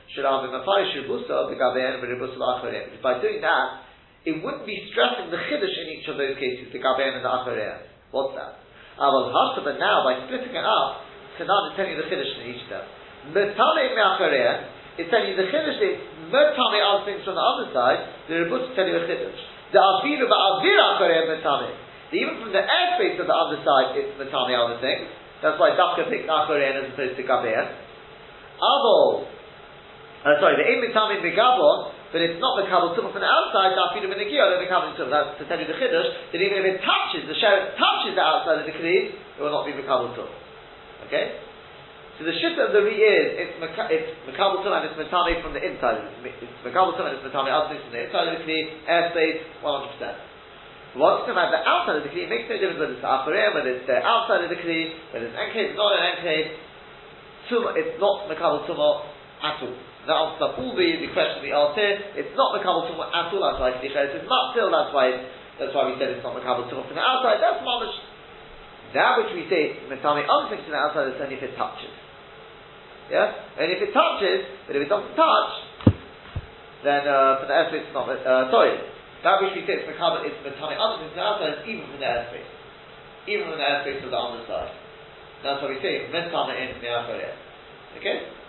[3.03, 3.66] by doing that,
[4.24, 7.29] it wouldn't be stressing the chiddush in each of those cases, the gabein and the
[7.29, 7.83] acharein.
[8.14, 8.57] What's that?
[8.96, 11.03] Aval hashta, but now by splitting it up,
[11.42, 12.87] now it's telling you the chiddush in each of them.
[13.35, 14.70] Metame me'acharein,
[15.03, 15.98] it's telling you the chiddush is
[16.31, 19.42] metame other things from the other side, the rebusa is telling you the chiddush.
[19.74, 21.74] The afiru ba'avir acharein metame.
[22.14, 25.11] Even from the airspace of the other side, it's metame other things.
[25.42, 27.66] That's why Dafka picked acharein as opposed to gabein.
[28.62, 29.27] Aval,
[30.24, 34.06] uh, sorry, the aim mitamim but it's not the kabel tumah from the outside, dafidu
[34.06, 35.10] benegiyah, the kabel tumah.
[35.10, 38.22] That's to tell you the chiddush, that even if it touches, the sheret touches the
[38.22, 40.30] outside of the kli, it will not be the kabel tumah.
[41.10, 41.44] Okay?
[42.14, 44.08] So the shit of the re is, it's, it's
[44.38, 45.98] Tumah and it's Matame from the inside.
[46.22, 50.94] It's Makabal Tumah and it's Matame outside from the inside of the Kli, airspace, 100%.
[50.94, 53.10] Once you have the outside of the Kli, it makes no difference whether it's the
[53.10, 56.54] Acharim, whether it's the outside of the Kli, whether it's Enkei, not an Enkei.
[57.50, 58.94] It's not Makabal Tumah
[59.42, 59.74] at all.
[60.05, 61.97] That answers up all the, the questions we asked here.
[62.21, 65.17] It's not Makabal Tumah at all outside the It's not still, that's why,
[65.57, 67.40] that's why we said it's not Makabal Tumah from the outside.
[67.40, 67.97] That's Mamish.
[68.93, 71.90] That which we say, other things from the outside is only if it touches.
[73.09, 73.33] Yeah?
[73.57, 75.53] And if it touches, but if it doesn't touch,
[76.85, 78.77] then uh, for the airspace it's not, uh, sorry,
[79.25, 81.88] that which we say is Makabal, it's Matami, other things from the outside is even
[81.88, 82.51] from the airspace.
[83.25, 84.69] Even from the airspace of the underside.
[85.40, 87.33] That's why we say, Matami in the outside.
[87.97, 88.43] Okay?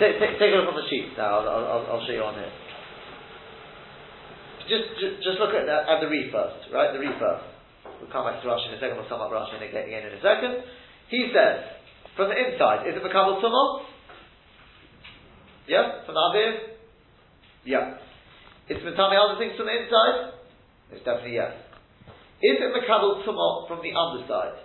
[0.00, 2.34] Take, take, take a look on the sheet now, I'll, I'll, I'll show you on
[2.34, 2.52] here.
[4.64, 6.92] Just, just, just look at the, at the re first, right?
[6.92, 7.44] The re first.
[8.00, 10.16] We'll come back to Rashi in a second, we'll sum up Rashi again, again in
[10.16, 10.64] a second.
[11.12, 11.68] He says,
[12.16, 13.84] from the inside, is it Makabal Tumah?
[15.68, 16.04] Yeah?
[16.06, 16.50] From the Avir?
[17.64, 18.00] Yeah.
[18.68, 20.32] Is Matami other things from the inside?
[20.92, 21.52] It's definitely yes.
[22.40, 24.64] Is it Makabal Tumah from the underside?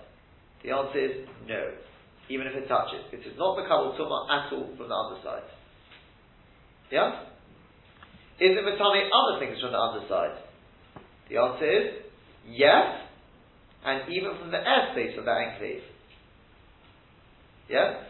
[0.64, 1.89] The answer is no.
[2.30, 3.02] Even if it touches.
[3.12, 5.50] It is not Makabal Tumah at all from the underside.
[6.92, 7.26] Yeah?
[8.40, 10.38] Is it Matami other things from the underside?
[11.30, 11.86] The answer is
[12.48, 13.06] yes,
[13.86, 15.82] and even from the airspace of the enclave.
[17.68, 18.06] Yeah?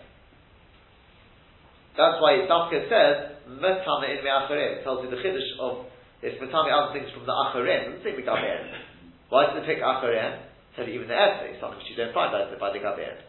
[1.97, 4.83] That's why Dafka says, Metame in Me'acharim.
[4.83, 5.87] Tells you the chiddush of,
[6.21, 7.95] it's Metame other things from the Acharim.
[7.95, 8.71] Doesn't say Me'gabein.
[9.29, 10.43] Why does it pick Acharim?
[10.75, 13.28] Tell you even the airspace, something which you don't find by the Gabein.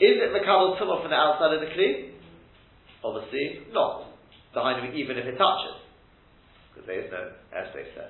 [0.00, 2.16] Is it Mekabel Tumah from the outside of the Kli?
[3.04, 4.08] Obviously not.
[4.56, 5.76] Behind him, even if it touches.
[6.72, 8.08] Because there is no airspace there.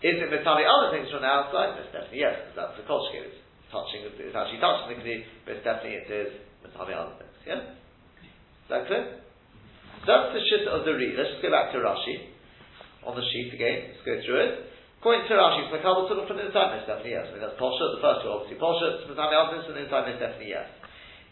[0.00, 1.76] Is it Metame other things from the outside?
[1.76, 3.20] Most definitely yes, because that's the Kolshke.
[3.20, 3.36] It's
[3.68, 6.30] touching, it's actually touching the Kli, but it's definitely it is
[6.64, 7.36] Metame other things.
[7.44, 7.68] Yeah?
[7.76, 9.20] Is that clear?
[10.08, 11.20] That's the shit of the read.
[11.20, 12.32] Let's just go back to Rashi
[13.04, 13.92] on the sheet again.
[13.92, 14.54] Let's go through it.
[15.04, 17.28] According to Rashi, it's Makabal Tumah from the inside, most definitely yes.
[17.28, 20.08] I mean, that's Posha, the first two obviously Posha, it's Matami Alvis from the inside,
[20.08, 20.79] most definitely yes.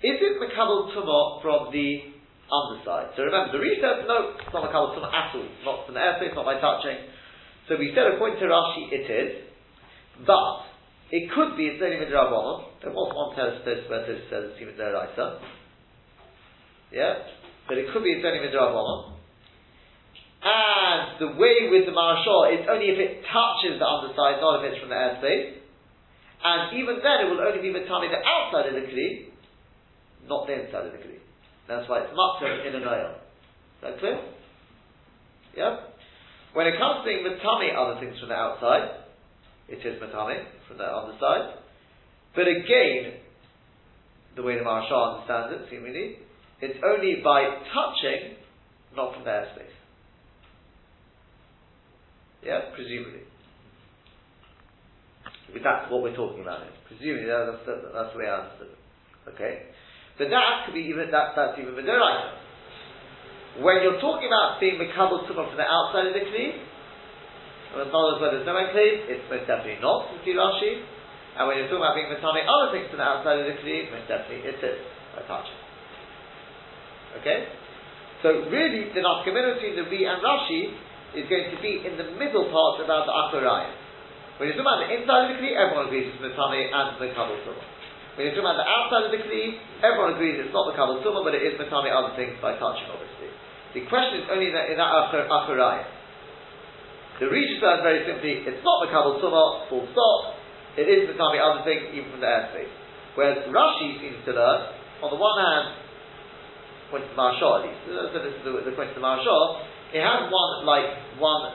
[0.02, 2.14] Is it Makabal Tumah from the
[2.46, 3.14] underside?
[3.16, 5.48] So remember, the says, no, it's not Makabal Tumah at all.
[5.64, 6.98] Not from the airspace, not by touching.
[7.68, 9.32] So we said, according to Rashi, it is.
[10.26, 10.66] But,
[11.10, 12.82] it could be it's only Midrabanon.
[12.82, 15.42] There was one test where it says it's even Deraisa.
[16.92, 17.26] Yeah?
[17.68, 19.20] But it could be it's only midrabanon.
[20.40, 24.72] And the way with the Maharshal, it's only if it touches the underside, not if
[24.72, 25.60] it's from the airspace.
[26.38, 29.34] And even then, it will only be mitami the outside of the kli,
[30.28, 31.18] not the inside of the kli.
[31.66, 33.16] That's why it's matzah in an oil.
[33.16, 34.18] Is that clear?
[35.56, 35.76] Yeah?
[36.52, 39.04] When it comes to being matami other things from the outside,
[39.68, 41.60] it is matami from the underside.
[42.34, 43.20] But again,
[44.36, 46.16] the way the Maharshal understands it, seemingly,
[46.60, 48.36] it's only by touching,
[48.96, 49.76] not from the airspace.
[52.42, 53.26] Yeah, presumably.
[55.54, 56.72] That's what we're talking about here.
[56.86, 59.34] Presumably, that's, that's the way I understood it.
[59.34, 59.62] Okay?
[60.18, 63.62] But that could be even, that, that's even Midoraita.
[63.62, 66.58] When you're talking about being Mikabal Tumah from the outside of the Kli,
[67.74, 70.82] in other words, where there's no enclave, it's most definitely not from Rashi.
[71.38, 73.86] And when you're talking about being Matame other things from the outside of the Kli,
[73.94, 74.82] most definitely it is
[75.14, 75.58] by touching.
[77.22, 77.46] Okay?
[78.22, 80.74] So really, the nafkamina between the Ri and Rashi
[81.14, 83.70] is going to be in the middle part about the Acharayim.
[84.42, 87.14] When you're talking about the inside of the Kli, everyone agrees it's Mitame and the
[87.14, 87.77] Kabul Tumah.
[88.18, 90.98] When you're talking about the outside of the Kli, everyone agrees it's not the Kabul
[91.06, 93.30] Tumah, but it is Mitame other things by touching, obviously.
[93.78, 94.90] The question is only that in that.
[97.22, 100.34] The Risha says very simply, it's not the Kabul Tumah, full stop.
[100.74, 102.74] It is Mitame other things, even from the airspace.
[103.14, 105.78] Whereas Rashi seems to learn, on the one hand,
[106.90, 109.62] according to Maharshal at least, so this is the, the according to Maharshal,
[109.94, 110.90] it has one, like,
[111.22, 111.54] one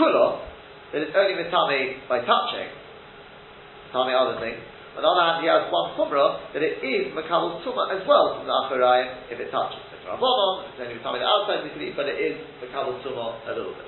[0.00, 0.48] kula,
[0.96, 2.72] that is only mitame by touching,
[3.92, 4.64] mitame other things.
[4.96, 8.34] On the other hand, he has one chumrah, that it is makabel tuma as well
[8.34, 9.78] from the acharayim, if it touches.
[9.94, 13.86] It's rabbanon, it's only the outside, but it is makabel tuma a little bit.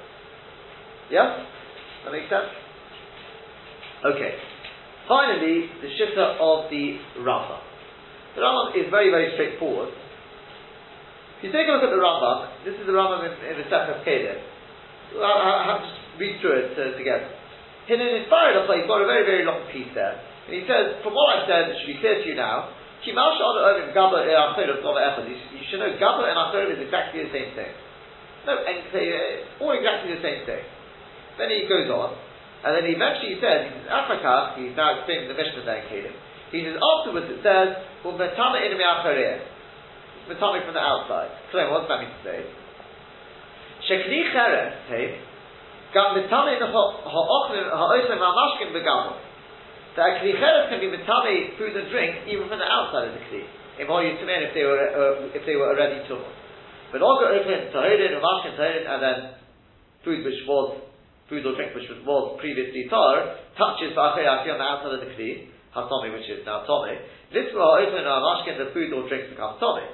[1.10, 1.42] Yeah?
[2.06, 2.54] That makes sense?
[4.06, 4.38] Okay.
[5.08, 7.62] Finally, the shitta of the Rambam.
[8.34, 9.90] The Rambam is very, very straightforward.
[11.38, 13.66] If you take a look at the Rambam, this is the Rambam in, in the
[13.66, 14.38] Sechas Kedah.
[15.18, 17.28] I'll, have to read through it uh, together.
[17.90, 20.16] In an inspired he's got a very, very long piece there.
[20.48, 23.14] And he says, from what I've said, it should be clear to you now, you,
[23.14, 23.18] should
[25.82, 27.72] know Gaba and Achorim is exactly the same thing.
[28.46, 30.62] No, all exactly the same thing.
[31.38, 32.14] Then he goes on,
[32.62, 36.14] and then he eventually says, he he's now explaining the Mishnah there in Kedim.
[36.50, 37.68] He says, afterwards it says,
[38.04, 39.40] well, Metama Inami Achorim
[40.28, 41.30] metame from the outside.
[41.50, 42.46] Clear, what does that mean to say?
[43.88, 44.78] Shekli cheres,
[45.90, 49.31] gam metame ha'ochlim ha'ochlim ha'mashkin begamo.
[49.92, 53.24] The kli cheres can be metame food and drink even from the outside of the
[53.28, 53.44] kli.
[53.76, 56.32] If all you tumen if they were uh, if they were already tumor.
[56.92, 59.18] But also open tahirin and mashkin tahirin and then
[60.04, 60.80] food which was
[61.28, 65.12] food or drink which was, was previously tar touches ba'achei on the outside of the
[65.12, 66.96] kli, hatomi which is now tomi.
[67.32, 69.88] This will open our mashkin the food or drink becomes tomi.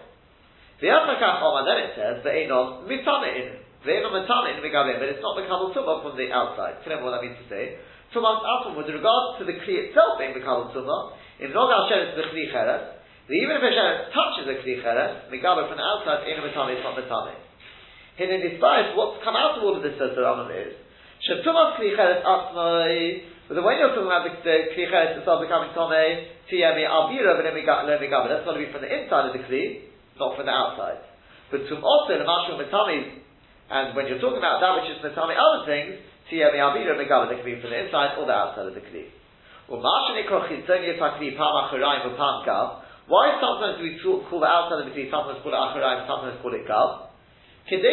[0.79, 3.67] The Afrakach Omar, then it says, the Einon Mitamein.
[3.83, 6.79] The Einon Mitamein but it's not Mekabel Tumah from the outside.
[6.87, 7.83] Can what that means to say?
[8.13, 11.13] Tumah's Atum, with regards to the Kli itself being the Mekabel Tumah,
[11.45, 12.97] in Nogal Sheretz the Kli Cheres,
[13.29, 16.85] even if a Sheretz touches the Kli Cheres, Megavim from the outside, Einon Mitame, it's
[16.85, 17.37] not Mitame.
[18.17, 20.73] In the Nisbais, what's come out of all of this, says the Rambam, is,
[21.29, 25.77] Shetumah Kli Cheres Atmai, but when you're talking about the, the Kli Cheres itself becoming
[25.77, 26.89] Tome, Tiyami
[27.45, 29.85] then we got That's got to be from the inside of the Kli,
[30.17, 31.05] not from the outside.
[31.53, 33.21] But to also the mashma metami,
[33.69, 36.01] and when you're talking about that which is metami other things,
[36.31, 39.11] tiya mi'abira megala, they can be from the inside or the outside of the kli.
[43.09, 46.55] Why sometimes we call the outside of the kli, sometimes call it acharayim, sometimes call
[46.55, 47.09] it gav?
[47.69, 47.85] In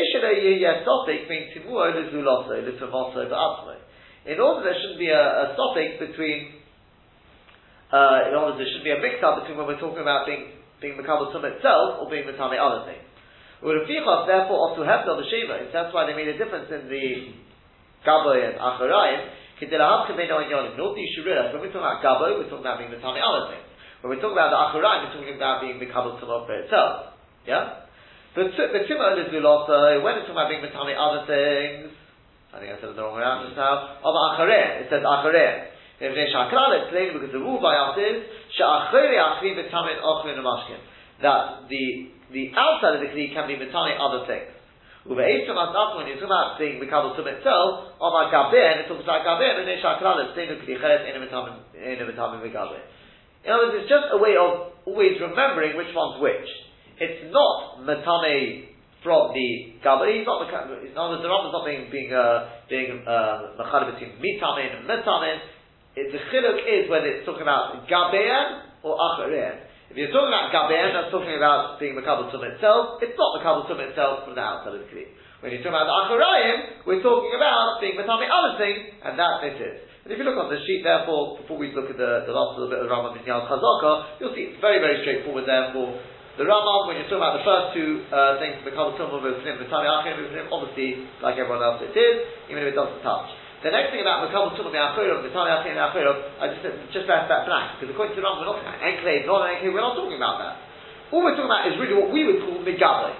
[4.39, 5.55] order there shouldn't be a, a
[5.99, 6.39] between,
[7.91, 10.47] uh, in order there shouldn't be a mix-up between when we're talking about being,
[10.79, 13.03] being Makabal Tum itself or being Matame other things.
[13.61, 15.67] Therefore, also have the Shiva.
[15.73, 17.33] That's why they made a difference in the
[18.05, 19.43] Gaboy and Acharayim.
[19.55, 23.23] In order you should realize, when we're talking about Gabo, we're talking about being Matame
[23.23, 23.65] other things.
[24.03, 27.15] When we're talking about the Acharayim, we're talking about being Makabal Tum for itself.
[27.47, 27.87] Yeah?
[28.35, 31.95] But the Tima is also, when it's talking about being Matame other things,
[32.51, 35.03] I think I said it the wrong way around just now, of Achareh, it says.
[35.03, 38.27] If they Shakral, it's plain because the rule by us is,
[38.59, 40.79] Sha'achere Achrim Vitamin Ochrin Mashkin.
[41.23, 44.54] That the, the outside of the Kli can be Matame other things.
[45.05, 47.05] When you're talking about being talks
[48.09, 49.53] about Cheret,
[53.45, 56.49] in other words, it's just a way of always remembering which one's which.
[56.97, 58.73] It's not matame
[59.05, 60.25] from the gabri.
[60.25, 60.49] It's not the.
[60.81, 65.37] It's not the Rambam is not being being uh, being uh, between mitamin and mitamin.
[65.93, 69.64] The chiluk is whether it's talking about gabean or acharean.
[69.85, 72.97] If you're talking about gabean, that's talking about being makabel tum itself.
[73.05, 75.05] It's not makabel tum itself from the outside of the kli.
[75.45, 79.45] When you're talking about the acharayim, we're talking about being matame other thing, and that
[79.45, 79.77] it is.
[80.01, 82.57] And if you look on the sheet, therefore, before we look at the, the last
[82.57, 86.01] little bit of Rambam in Yad Chazakah, you'll see it's very, very straightforward, therefore,
[86.41, 90.17] the Rambam, when you're talking about the first two uh, things, the Kabbalah V'Tani Achim
[90.17, 92.15] V'Snim, obviously, like everyone else it is,
[92.49, 93.29] even if it doesn't touch.
[93.63, 97.47] The next thing about Makabal Tumah V'Achirim, V'Tani Achim V'Achirim, I just just left that
[97.47, 99.85] blank, because according to the Rambam, we're not talking about enclave, not an enclave, we're
[99.85, 100.55] not talking about that.
[101.11, 103.15] All we're talking about is really what we would call Migabe.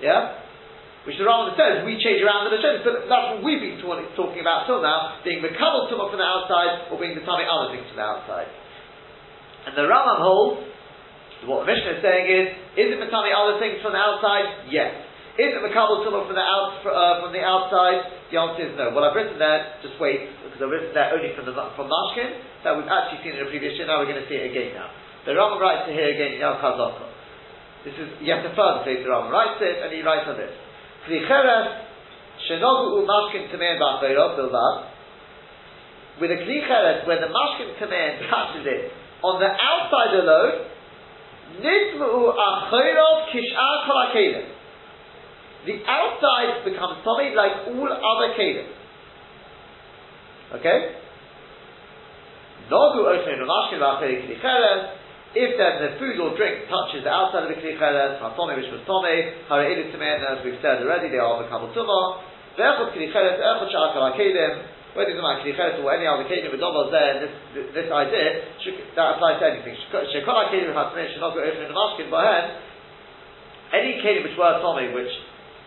[0.00, 0.46] Yeah?
[1.04, 4.40] Which the Rambam says, we change around the Hashem, so that's what we've been talking
[4.40, 7.84] about till now, being Makabal Tumah from the outside, or being the Tami other things
[7.92, 8.48] from the outside.
[9.68, 10.68] And the Rambam holds
[11.46, 14.66] what the Mishnah is saying is, is it Matami other things from the outside?
[14.74, 14.90] Yes.
[15.38, 18.10] Is it Makabal Tumah from the out, uh, from the outside?
[18.34, 18.90] The answer is no.
[18.90, 22.42] Well, I've written there, just wait, because I've written there only from the from Mashkin,
[22.66, 24.74] that we've actually seen in a previous year, now we're going to see it again
[24.74, 24.90] now.
[25.30, 27.06] The Rambam writes it here again in Yad Chazakah.
[27.86, 30.50] This is yet a further place the Rambam writes it, and he writes on this.
[31.06, 33.06] Shenogu
[36.18, 36.58] with a Kli
[37.06, 38.90] where the Mashkin Tamein touches it
[39.22, 40.66] on the outside alone,
[41.62, 44.57] Nidmu achoirov kish'ar kol
[45.66, 48.68] The outside becomes tummy like all other kelim.
[50.58, 50.78] Okay?
[52.70, 54.94] Nogu ochen v'mashkin v'achayir kli
[55.34, 58.72] if then the food or drink touches the outside of the kli cheres, hatome which
[58.72, 59.12] was tome,
[59.50, 62.22] hara'ili tamen, as we've said already, they are the kabel tumah.
[62.56, 64.08] Ve'echot kli cheres, echot sha'ar kol
[64.98, 67.30] whether it's like Klicheres or any other Kedim with Domos there, this,
[67.70, 68.42] this idea,
[68.98, 69.78] that applies to anything.
[69.94, 72.58] Shekol Kedim Hasmeh should not go open in the Mashkin, but
[73.70, 75.12] any Kedim which were Tommy, which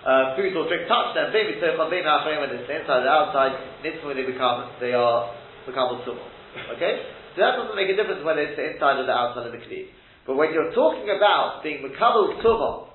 [0.02, 3.54] uh, food or drink touch them, maybe Achayim, when it's the inside or the outside,
[3.86, 5.30] Nitzvah, they become, they are,
[5.66, 6.76] become Tumah.
[6.78, 7.06] Okay?
[7.36, 9.62] So that doesn't make a difference whether it's the inside or the outside of the
[9.62, 9.94] Kli.
[10.26, 12.90] But when you're talking about being Makabal Tumah,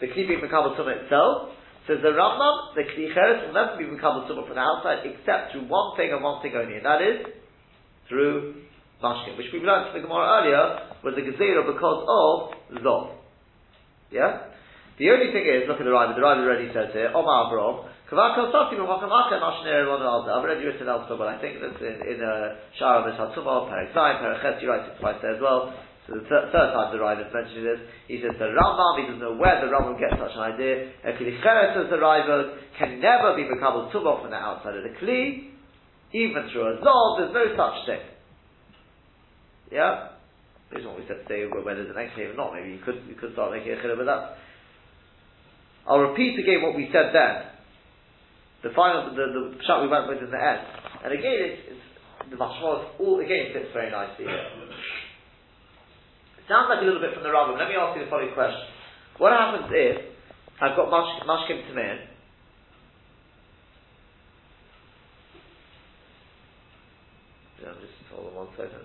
[0.00, 1.58] the Kli being Makabal Tumah itself,
[1.88, 5.52] Says the Rambam, the Kli Cheres will never be become a from the outside except
[5.52, 7.32] through one thing and one thing only, and that is
[8.10, 8.60] through
[9.02, 10.64] Mashkin, which we learned from the Gemara earlier
[11.02, 13.16] was the Gezerah because of Zov.
[14.12, 14.52] Yeah?
[14.98, 17.86] The only thing is, look at the Rebbe, the Rebbe already says here, Omar Abram,
[18.10, 18.42] I've
[20.42, 24.42] already written elsewhere, but I think that's in, in uh, Shara Mishatumah, Perek Zayin, Perek
[24.42, 25.70] Ches, you write it twice there as well.
[26.08, 27.78] So the third, third time the Raavad is mentioning this,
[28.08, 30.88] he says the Rambam, he doesn't know where the Rambam gets such an idea.
[31.04, 34.82] A Kli Cheres, says the Raavad, can never be Mekabal Tumah from the outside of
[34.82, 35.52] the Kli,
[36.16, 38.00] even through a Zol, there's no such thing.
[39.70, 40.16] Yeah?
[40.72, 43.04] This is what we said today, whether there's an enclave or not, maybe you could,
[43.06, 44.47] you could start making a chillah with that.
[45.88, 47.48] I'll repeat again what we said then.
[48.62, 50.60] The final, the, the shot we went with in the end.
[51.04, 54.46] And again, it's, it's the mashmah all again fits very nicely here.
[56.48, 57.56] Sounds like a little bit from the Rambam.
[57.56, 58.60] Let me ask you the following question.
[59.16, 59.96] What happens if
[60.60, 61.96] I've got mash, mashkim tamir,
[67.62, 68.84] yeah, just hold on one second.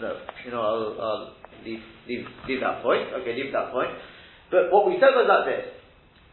[0.00, 1.34] No, you know, I'll, I'll
[1.64, 3.08] leave, leave, leave that point.
[3.14, 3.90] Okay, leave that point.
[4.54, 5.66] But what we said was like this.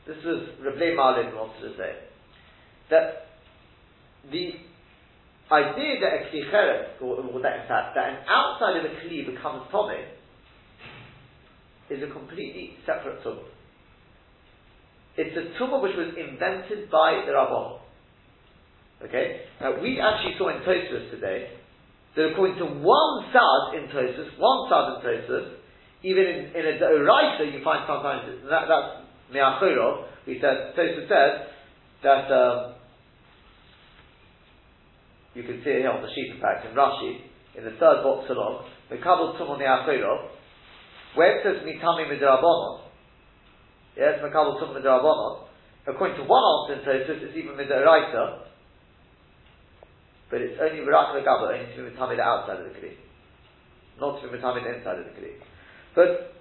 [0.05, 1.97] This was Rabbi Malin wanted to say.
[2.93, 3.34] That
[4.30, 4.61] the
[5.49, 9.65] idea that a kli or, or that, that, that an outside of a kli becomes
[9.74, 10.05] tomei,
[11.89, 13.49] is a completely separate tumah.
[15.17, 17.80] It's a tumah which was invented by the Rabbah.
[19.09, 19.49] Okay?
[19.59, 21.57] Now, we actually saw in Tosfos today
[22.15, 25.61] that according to one sad in Tosfos, one sad in Tosfos,
[26.04, 31.32] even in, in a Doraisa you find sometimes, that, that's Me'achorov, we said, Tosfos said
[32.04, 32.76] that, um,
[35.34, 37.22] you can see it here on the sheet in fact, in Rashi,
[37.56, 40.34] in the third box along, the Kabul Tumon Me'achorov,
[41.16, 42.82] where it says Mitami Midrabanon,
[43.95, 45.47] yes, Makabal Tumon Midrabanon,
[45.88, 48.49] according to one answer in Tosfos, it's even Midoraisa,
[50.32, 52.95] but it's only Barak Gaba, only to be Mitami the outside of the Kli.
[53.99, 55.36] Not to be Mitami the inside of the Kli.
[55.95, 56.33] But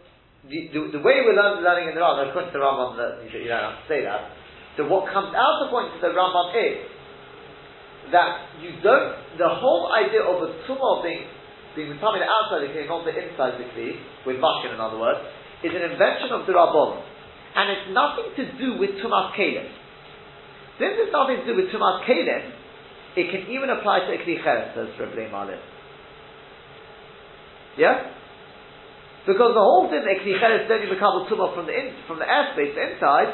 [0.46, 2.96] the, the, the, way we're learning, learning in the Rambam, according to the Rambam,
[3.26, 4.30] you, don't have to say that,
[4.76, 6.86] so what comes out according to the Rambam is
[8.12, 11.26] that you don't, the whole idea of a tumah being,
[11.76, 13.66] being the outside the Kli, not the inside the
[14.26, 15.20] with Mashkin in other words,
[15.62, 17.02] is an invention of the Rabbon.
[17.54, 19.66] And it's nothing to do with Tumas Kalim.
[20.78, 22.50] Since it's nothing to do with Tumas Kalim,
[23.16, 25.58] it can even apply to a Kli says Rabbi Malin.
[27.76, 28.14] Yeah?
[29.30, 32.26] Because the whole thing that Kli Cheres don't even Tumah from the, in, from the
[32.26, 33.30] airspace, inside,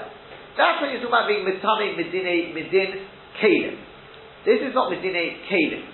[0.52, 3.00] that's when you're talking about being Mitame Medine Medin
[3.40, 3.80] Kalim.
[4.44, 5.84] This is not Medine Kalim.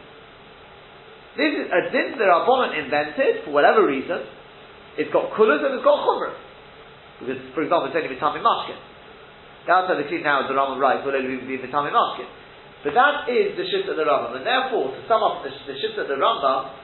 [1.38, 4.26] This is a din that Rabbanon invented, for whatever reason.
[4.98, 6.34] It's got kulas and it's got chumrah.
[7.22, 8.78] Because, for example, it's only Mitame Mashkin.
[9.70, 12.26] Outside of the Kli now is the Rambam right, will only be Mitame Mashkin.
[12.82, 14.42] But that is the shift of the Rambam.
[14.42, 16.81] And therefore, to sum up the, the shift of the Rambam,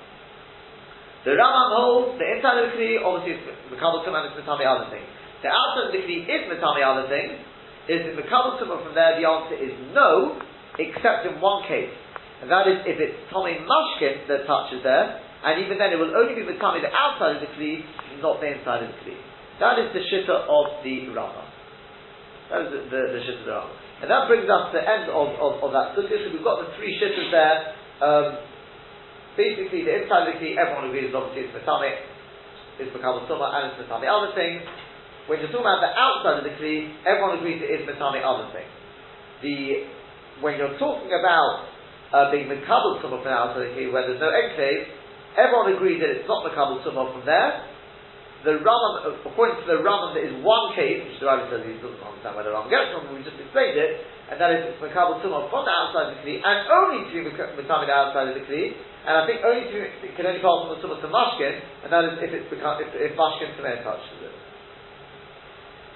[1.29, 4.65] the Rambam holds the inside of the Kli, obviously, is Mekabal Tumah and it's Metami
[4.65, 5.05] other things.
[5.45, 7.37] The outside of the Kli is Metami other things.
[7.85, 9.21] Is it Mekabal Tumah from there?
[9.21, 10.41] The answer is no,
[10.81, 11.93] except in one case.
[12.41, 16.17] And that is if it's Tommy Mashkin that touches there, and even then it will
[16.17, 17.85] only be Metami the outside of the Kli,
[18.25, 19.21] not the inside of the Kli.
[19.61, 21.45] That is the shitta of the Rambam.
[22.49, 23.77] That is the, the, the shitta of the Rambam.
[24.01, 26.09] And that brings us to the end of, of, of that sukkah.
[26.09, 27.77] So we've got the three shittas there.
[28.01, 28.48] Um,
[29.39, 32.03] basically, the inside of the key, everyone agrees obviously it's metamic,
[32.83, 34.67] it's Makabal Summa, and it's metamic other things.
[35.31, 38.51] When you're talking about the outside of the kli, everyone agrees it is metamic other
[38.51, 38.73] things.
[39.45, 39.87] The,
[40.43, 41.71] when you're talking about
[42.11, 44.91] uh, being Makabal Summa from the outside of the kli, where there's no enclave,
[45.39, 47.63] everyone agrees that it's not Makabal Summa from there,
[48.47, 51.75] the Rambam, according to the Rambam, there is one case, which the Rabbi says he
[51.83, 53.99] doesn't understand where the Rambam gets from, we just explained it,
[54.31, 57.19] and that is it's Makabal Tumah from the outside of the Kli, and only to
[57.19, 60.71] be Makabal outside of the Kli, and I think only it can only pass from
[60.75, 61.55] the Tumah to Mashkin,
[61.87, 64.35] and that is if it's become, if, if Mashkin Tameh touches it.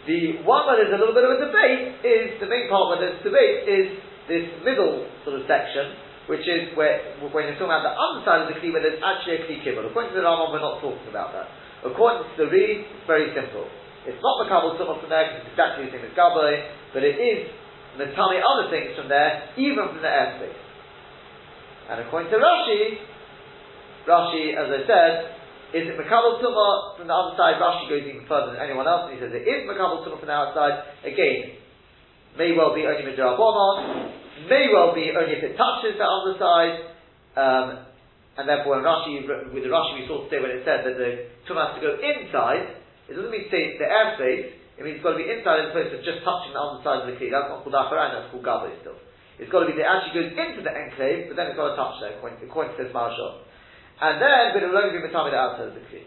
[0.03, 3.01] The one where there's a little bit of a debate is, the main part where
[3.03, 3.87] there's debate is
[4.27, 5.95] this middle sort of section,
[6.27, 9.39] which is where, when you're talking about the underside of the Kli, where there's actually
[9.39, 9.91] a Kli Kibbutz.
[9.91, 11.51] According to the Rambam, we're not talking about that.
[11.87, 13.67] According to the Reed, it's very simple.
[14.03, 16.55] It's not the Kabul Tumah from there, it's exactly the same as Gabay,
[16.91, 17.47] but it is
[17.99, 20.59] the tummy other things from there, even from the airspace.
[21.91, 23.03] And according to Rashi,
[24.07, 25.13] Rashi, as I said,
[25.73, 27.57] is it Makabal Tumah from the other side?
[27.57, 30.29] Rashi goes even further than anyone else, and he says it is Makabal Tumah from
[30.29, 30.85] the outside.
[31.03, 31.57] Again,
[32.37, 34.13] may well be only Midrabanon,
[34.49, 36.93] may well be only if it touches the other side,
[37.37, 37.67] um,
[38.37, 41.29] and therefore, when Rashi, with the Rashi we saw today when it said that the
[41.45, 45.05] tumah has to go inside, it doesn't mean to say the airspace, it means it's
[45.05, 47.29] got to be inside as opposed to just touching the other side of the key.
[47.29, 48.97] That's not called Acharan, that's called Gabay still.
[49.43, 51.77] It's got to be it actually goes into the enclave, but then it's got to
[51.77, 53.43] touch there, according, according to this Maharshal.
[53.99, 56.07] And then, but it will only be Matami the outside of the key.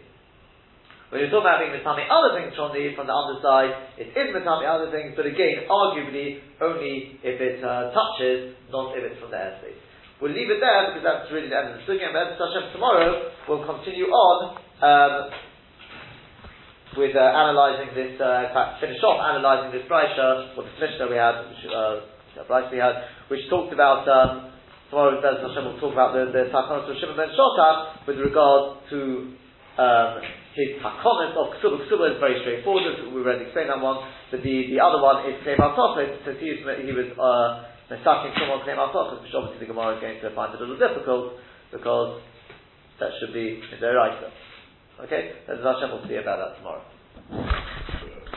[1.12, 4.26] When you're talking about being Matami other things from the, from the underside, it is
[4.32, 9.30] Matami other things, but again, arguably, only if it uh, touches, not if it's from
[9.30, 9.78] the airspace.
[10.16, 12.08] We'll leave it there because that's really the end of the sugya.
[12.08, 15.28] And Hashem tomorrow we'll continue on um,
[16.96, 18.16] with uh, analysing this.
[18.16, 22.15] Uh, in fact, finish off analysing this Brisa or this Mishnah we had, which, uh,
[22.72, 24.04] we had, which talked about.
[24.04, 24.52] Um,
[24.90, 29.32] tomorrow, Hashem will talk about the the takonos of Shimon ben Shetach with regard to.
[29.76, 30.20] Um,
[30.56, 31.84] his takonis of ksuba.
[31.84, 33.12] Ksuba is very straightforward.
[33.12, 34.00] We already explained that one.
[34.32, 38.64] But the, the other one is Klei So he was, he was uh, Mesaking someone
[38.64, 41.38] claim Altochas, which obviously the Gemara is going to find a little difficult
[41.70, 42.20] because
[42.98, 45.32] that should be in their Okay?
[45.46, 46.82] Then Hashem will see about that tomorrow.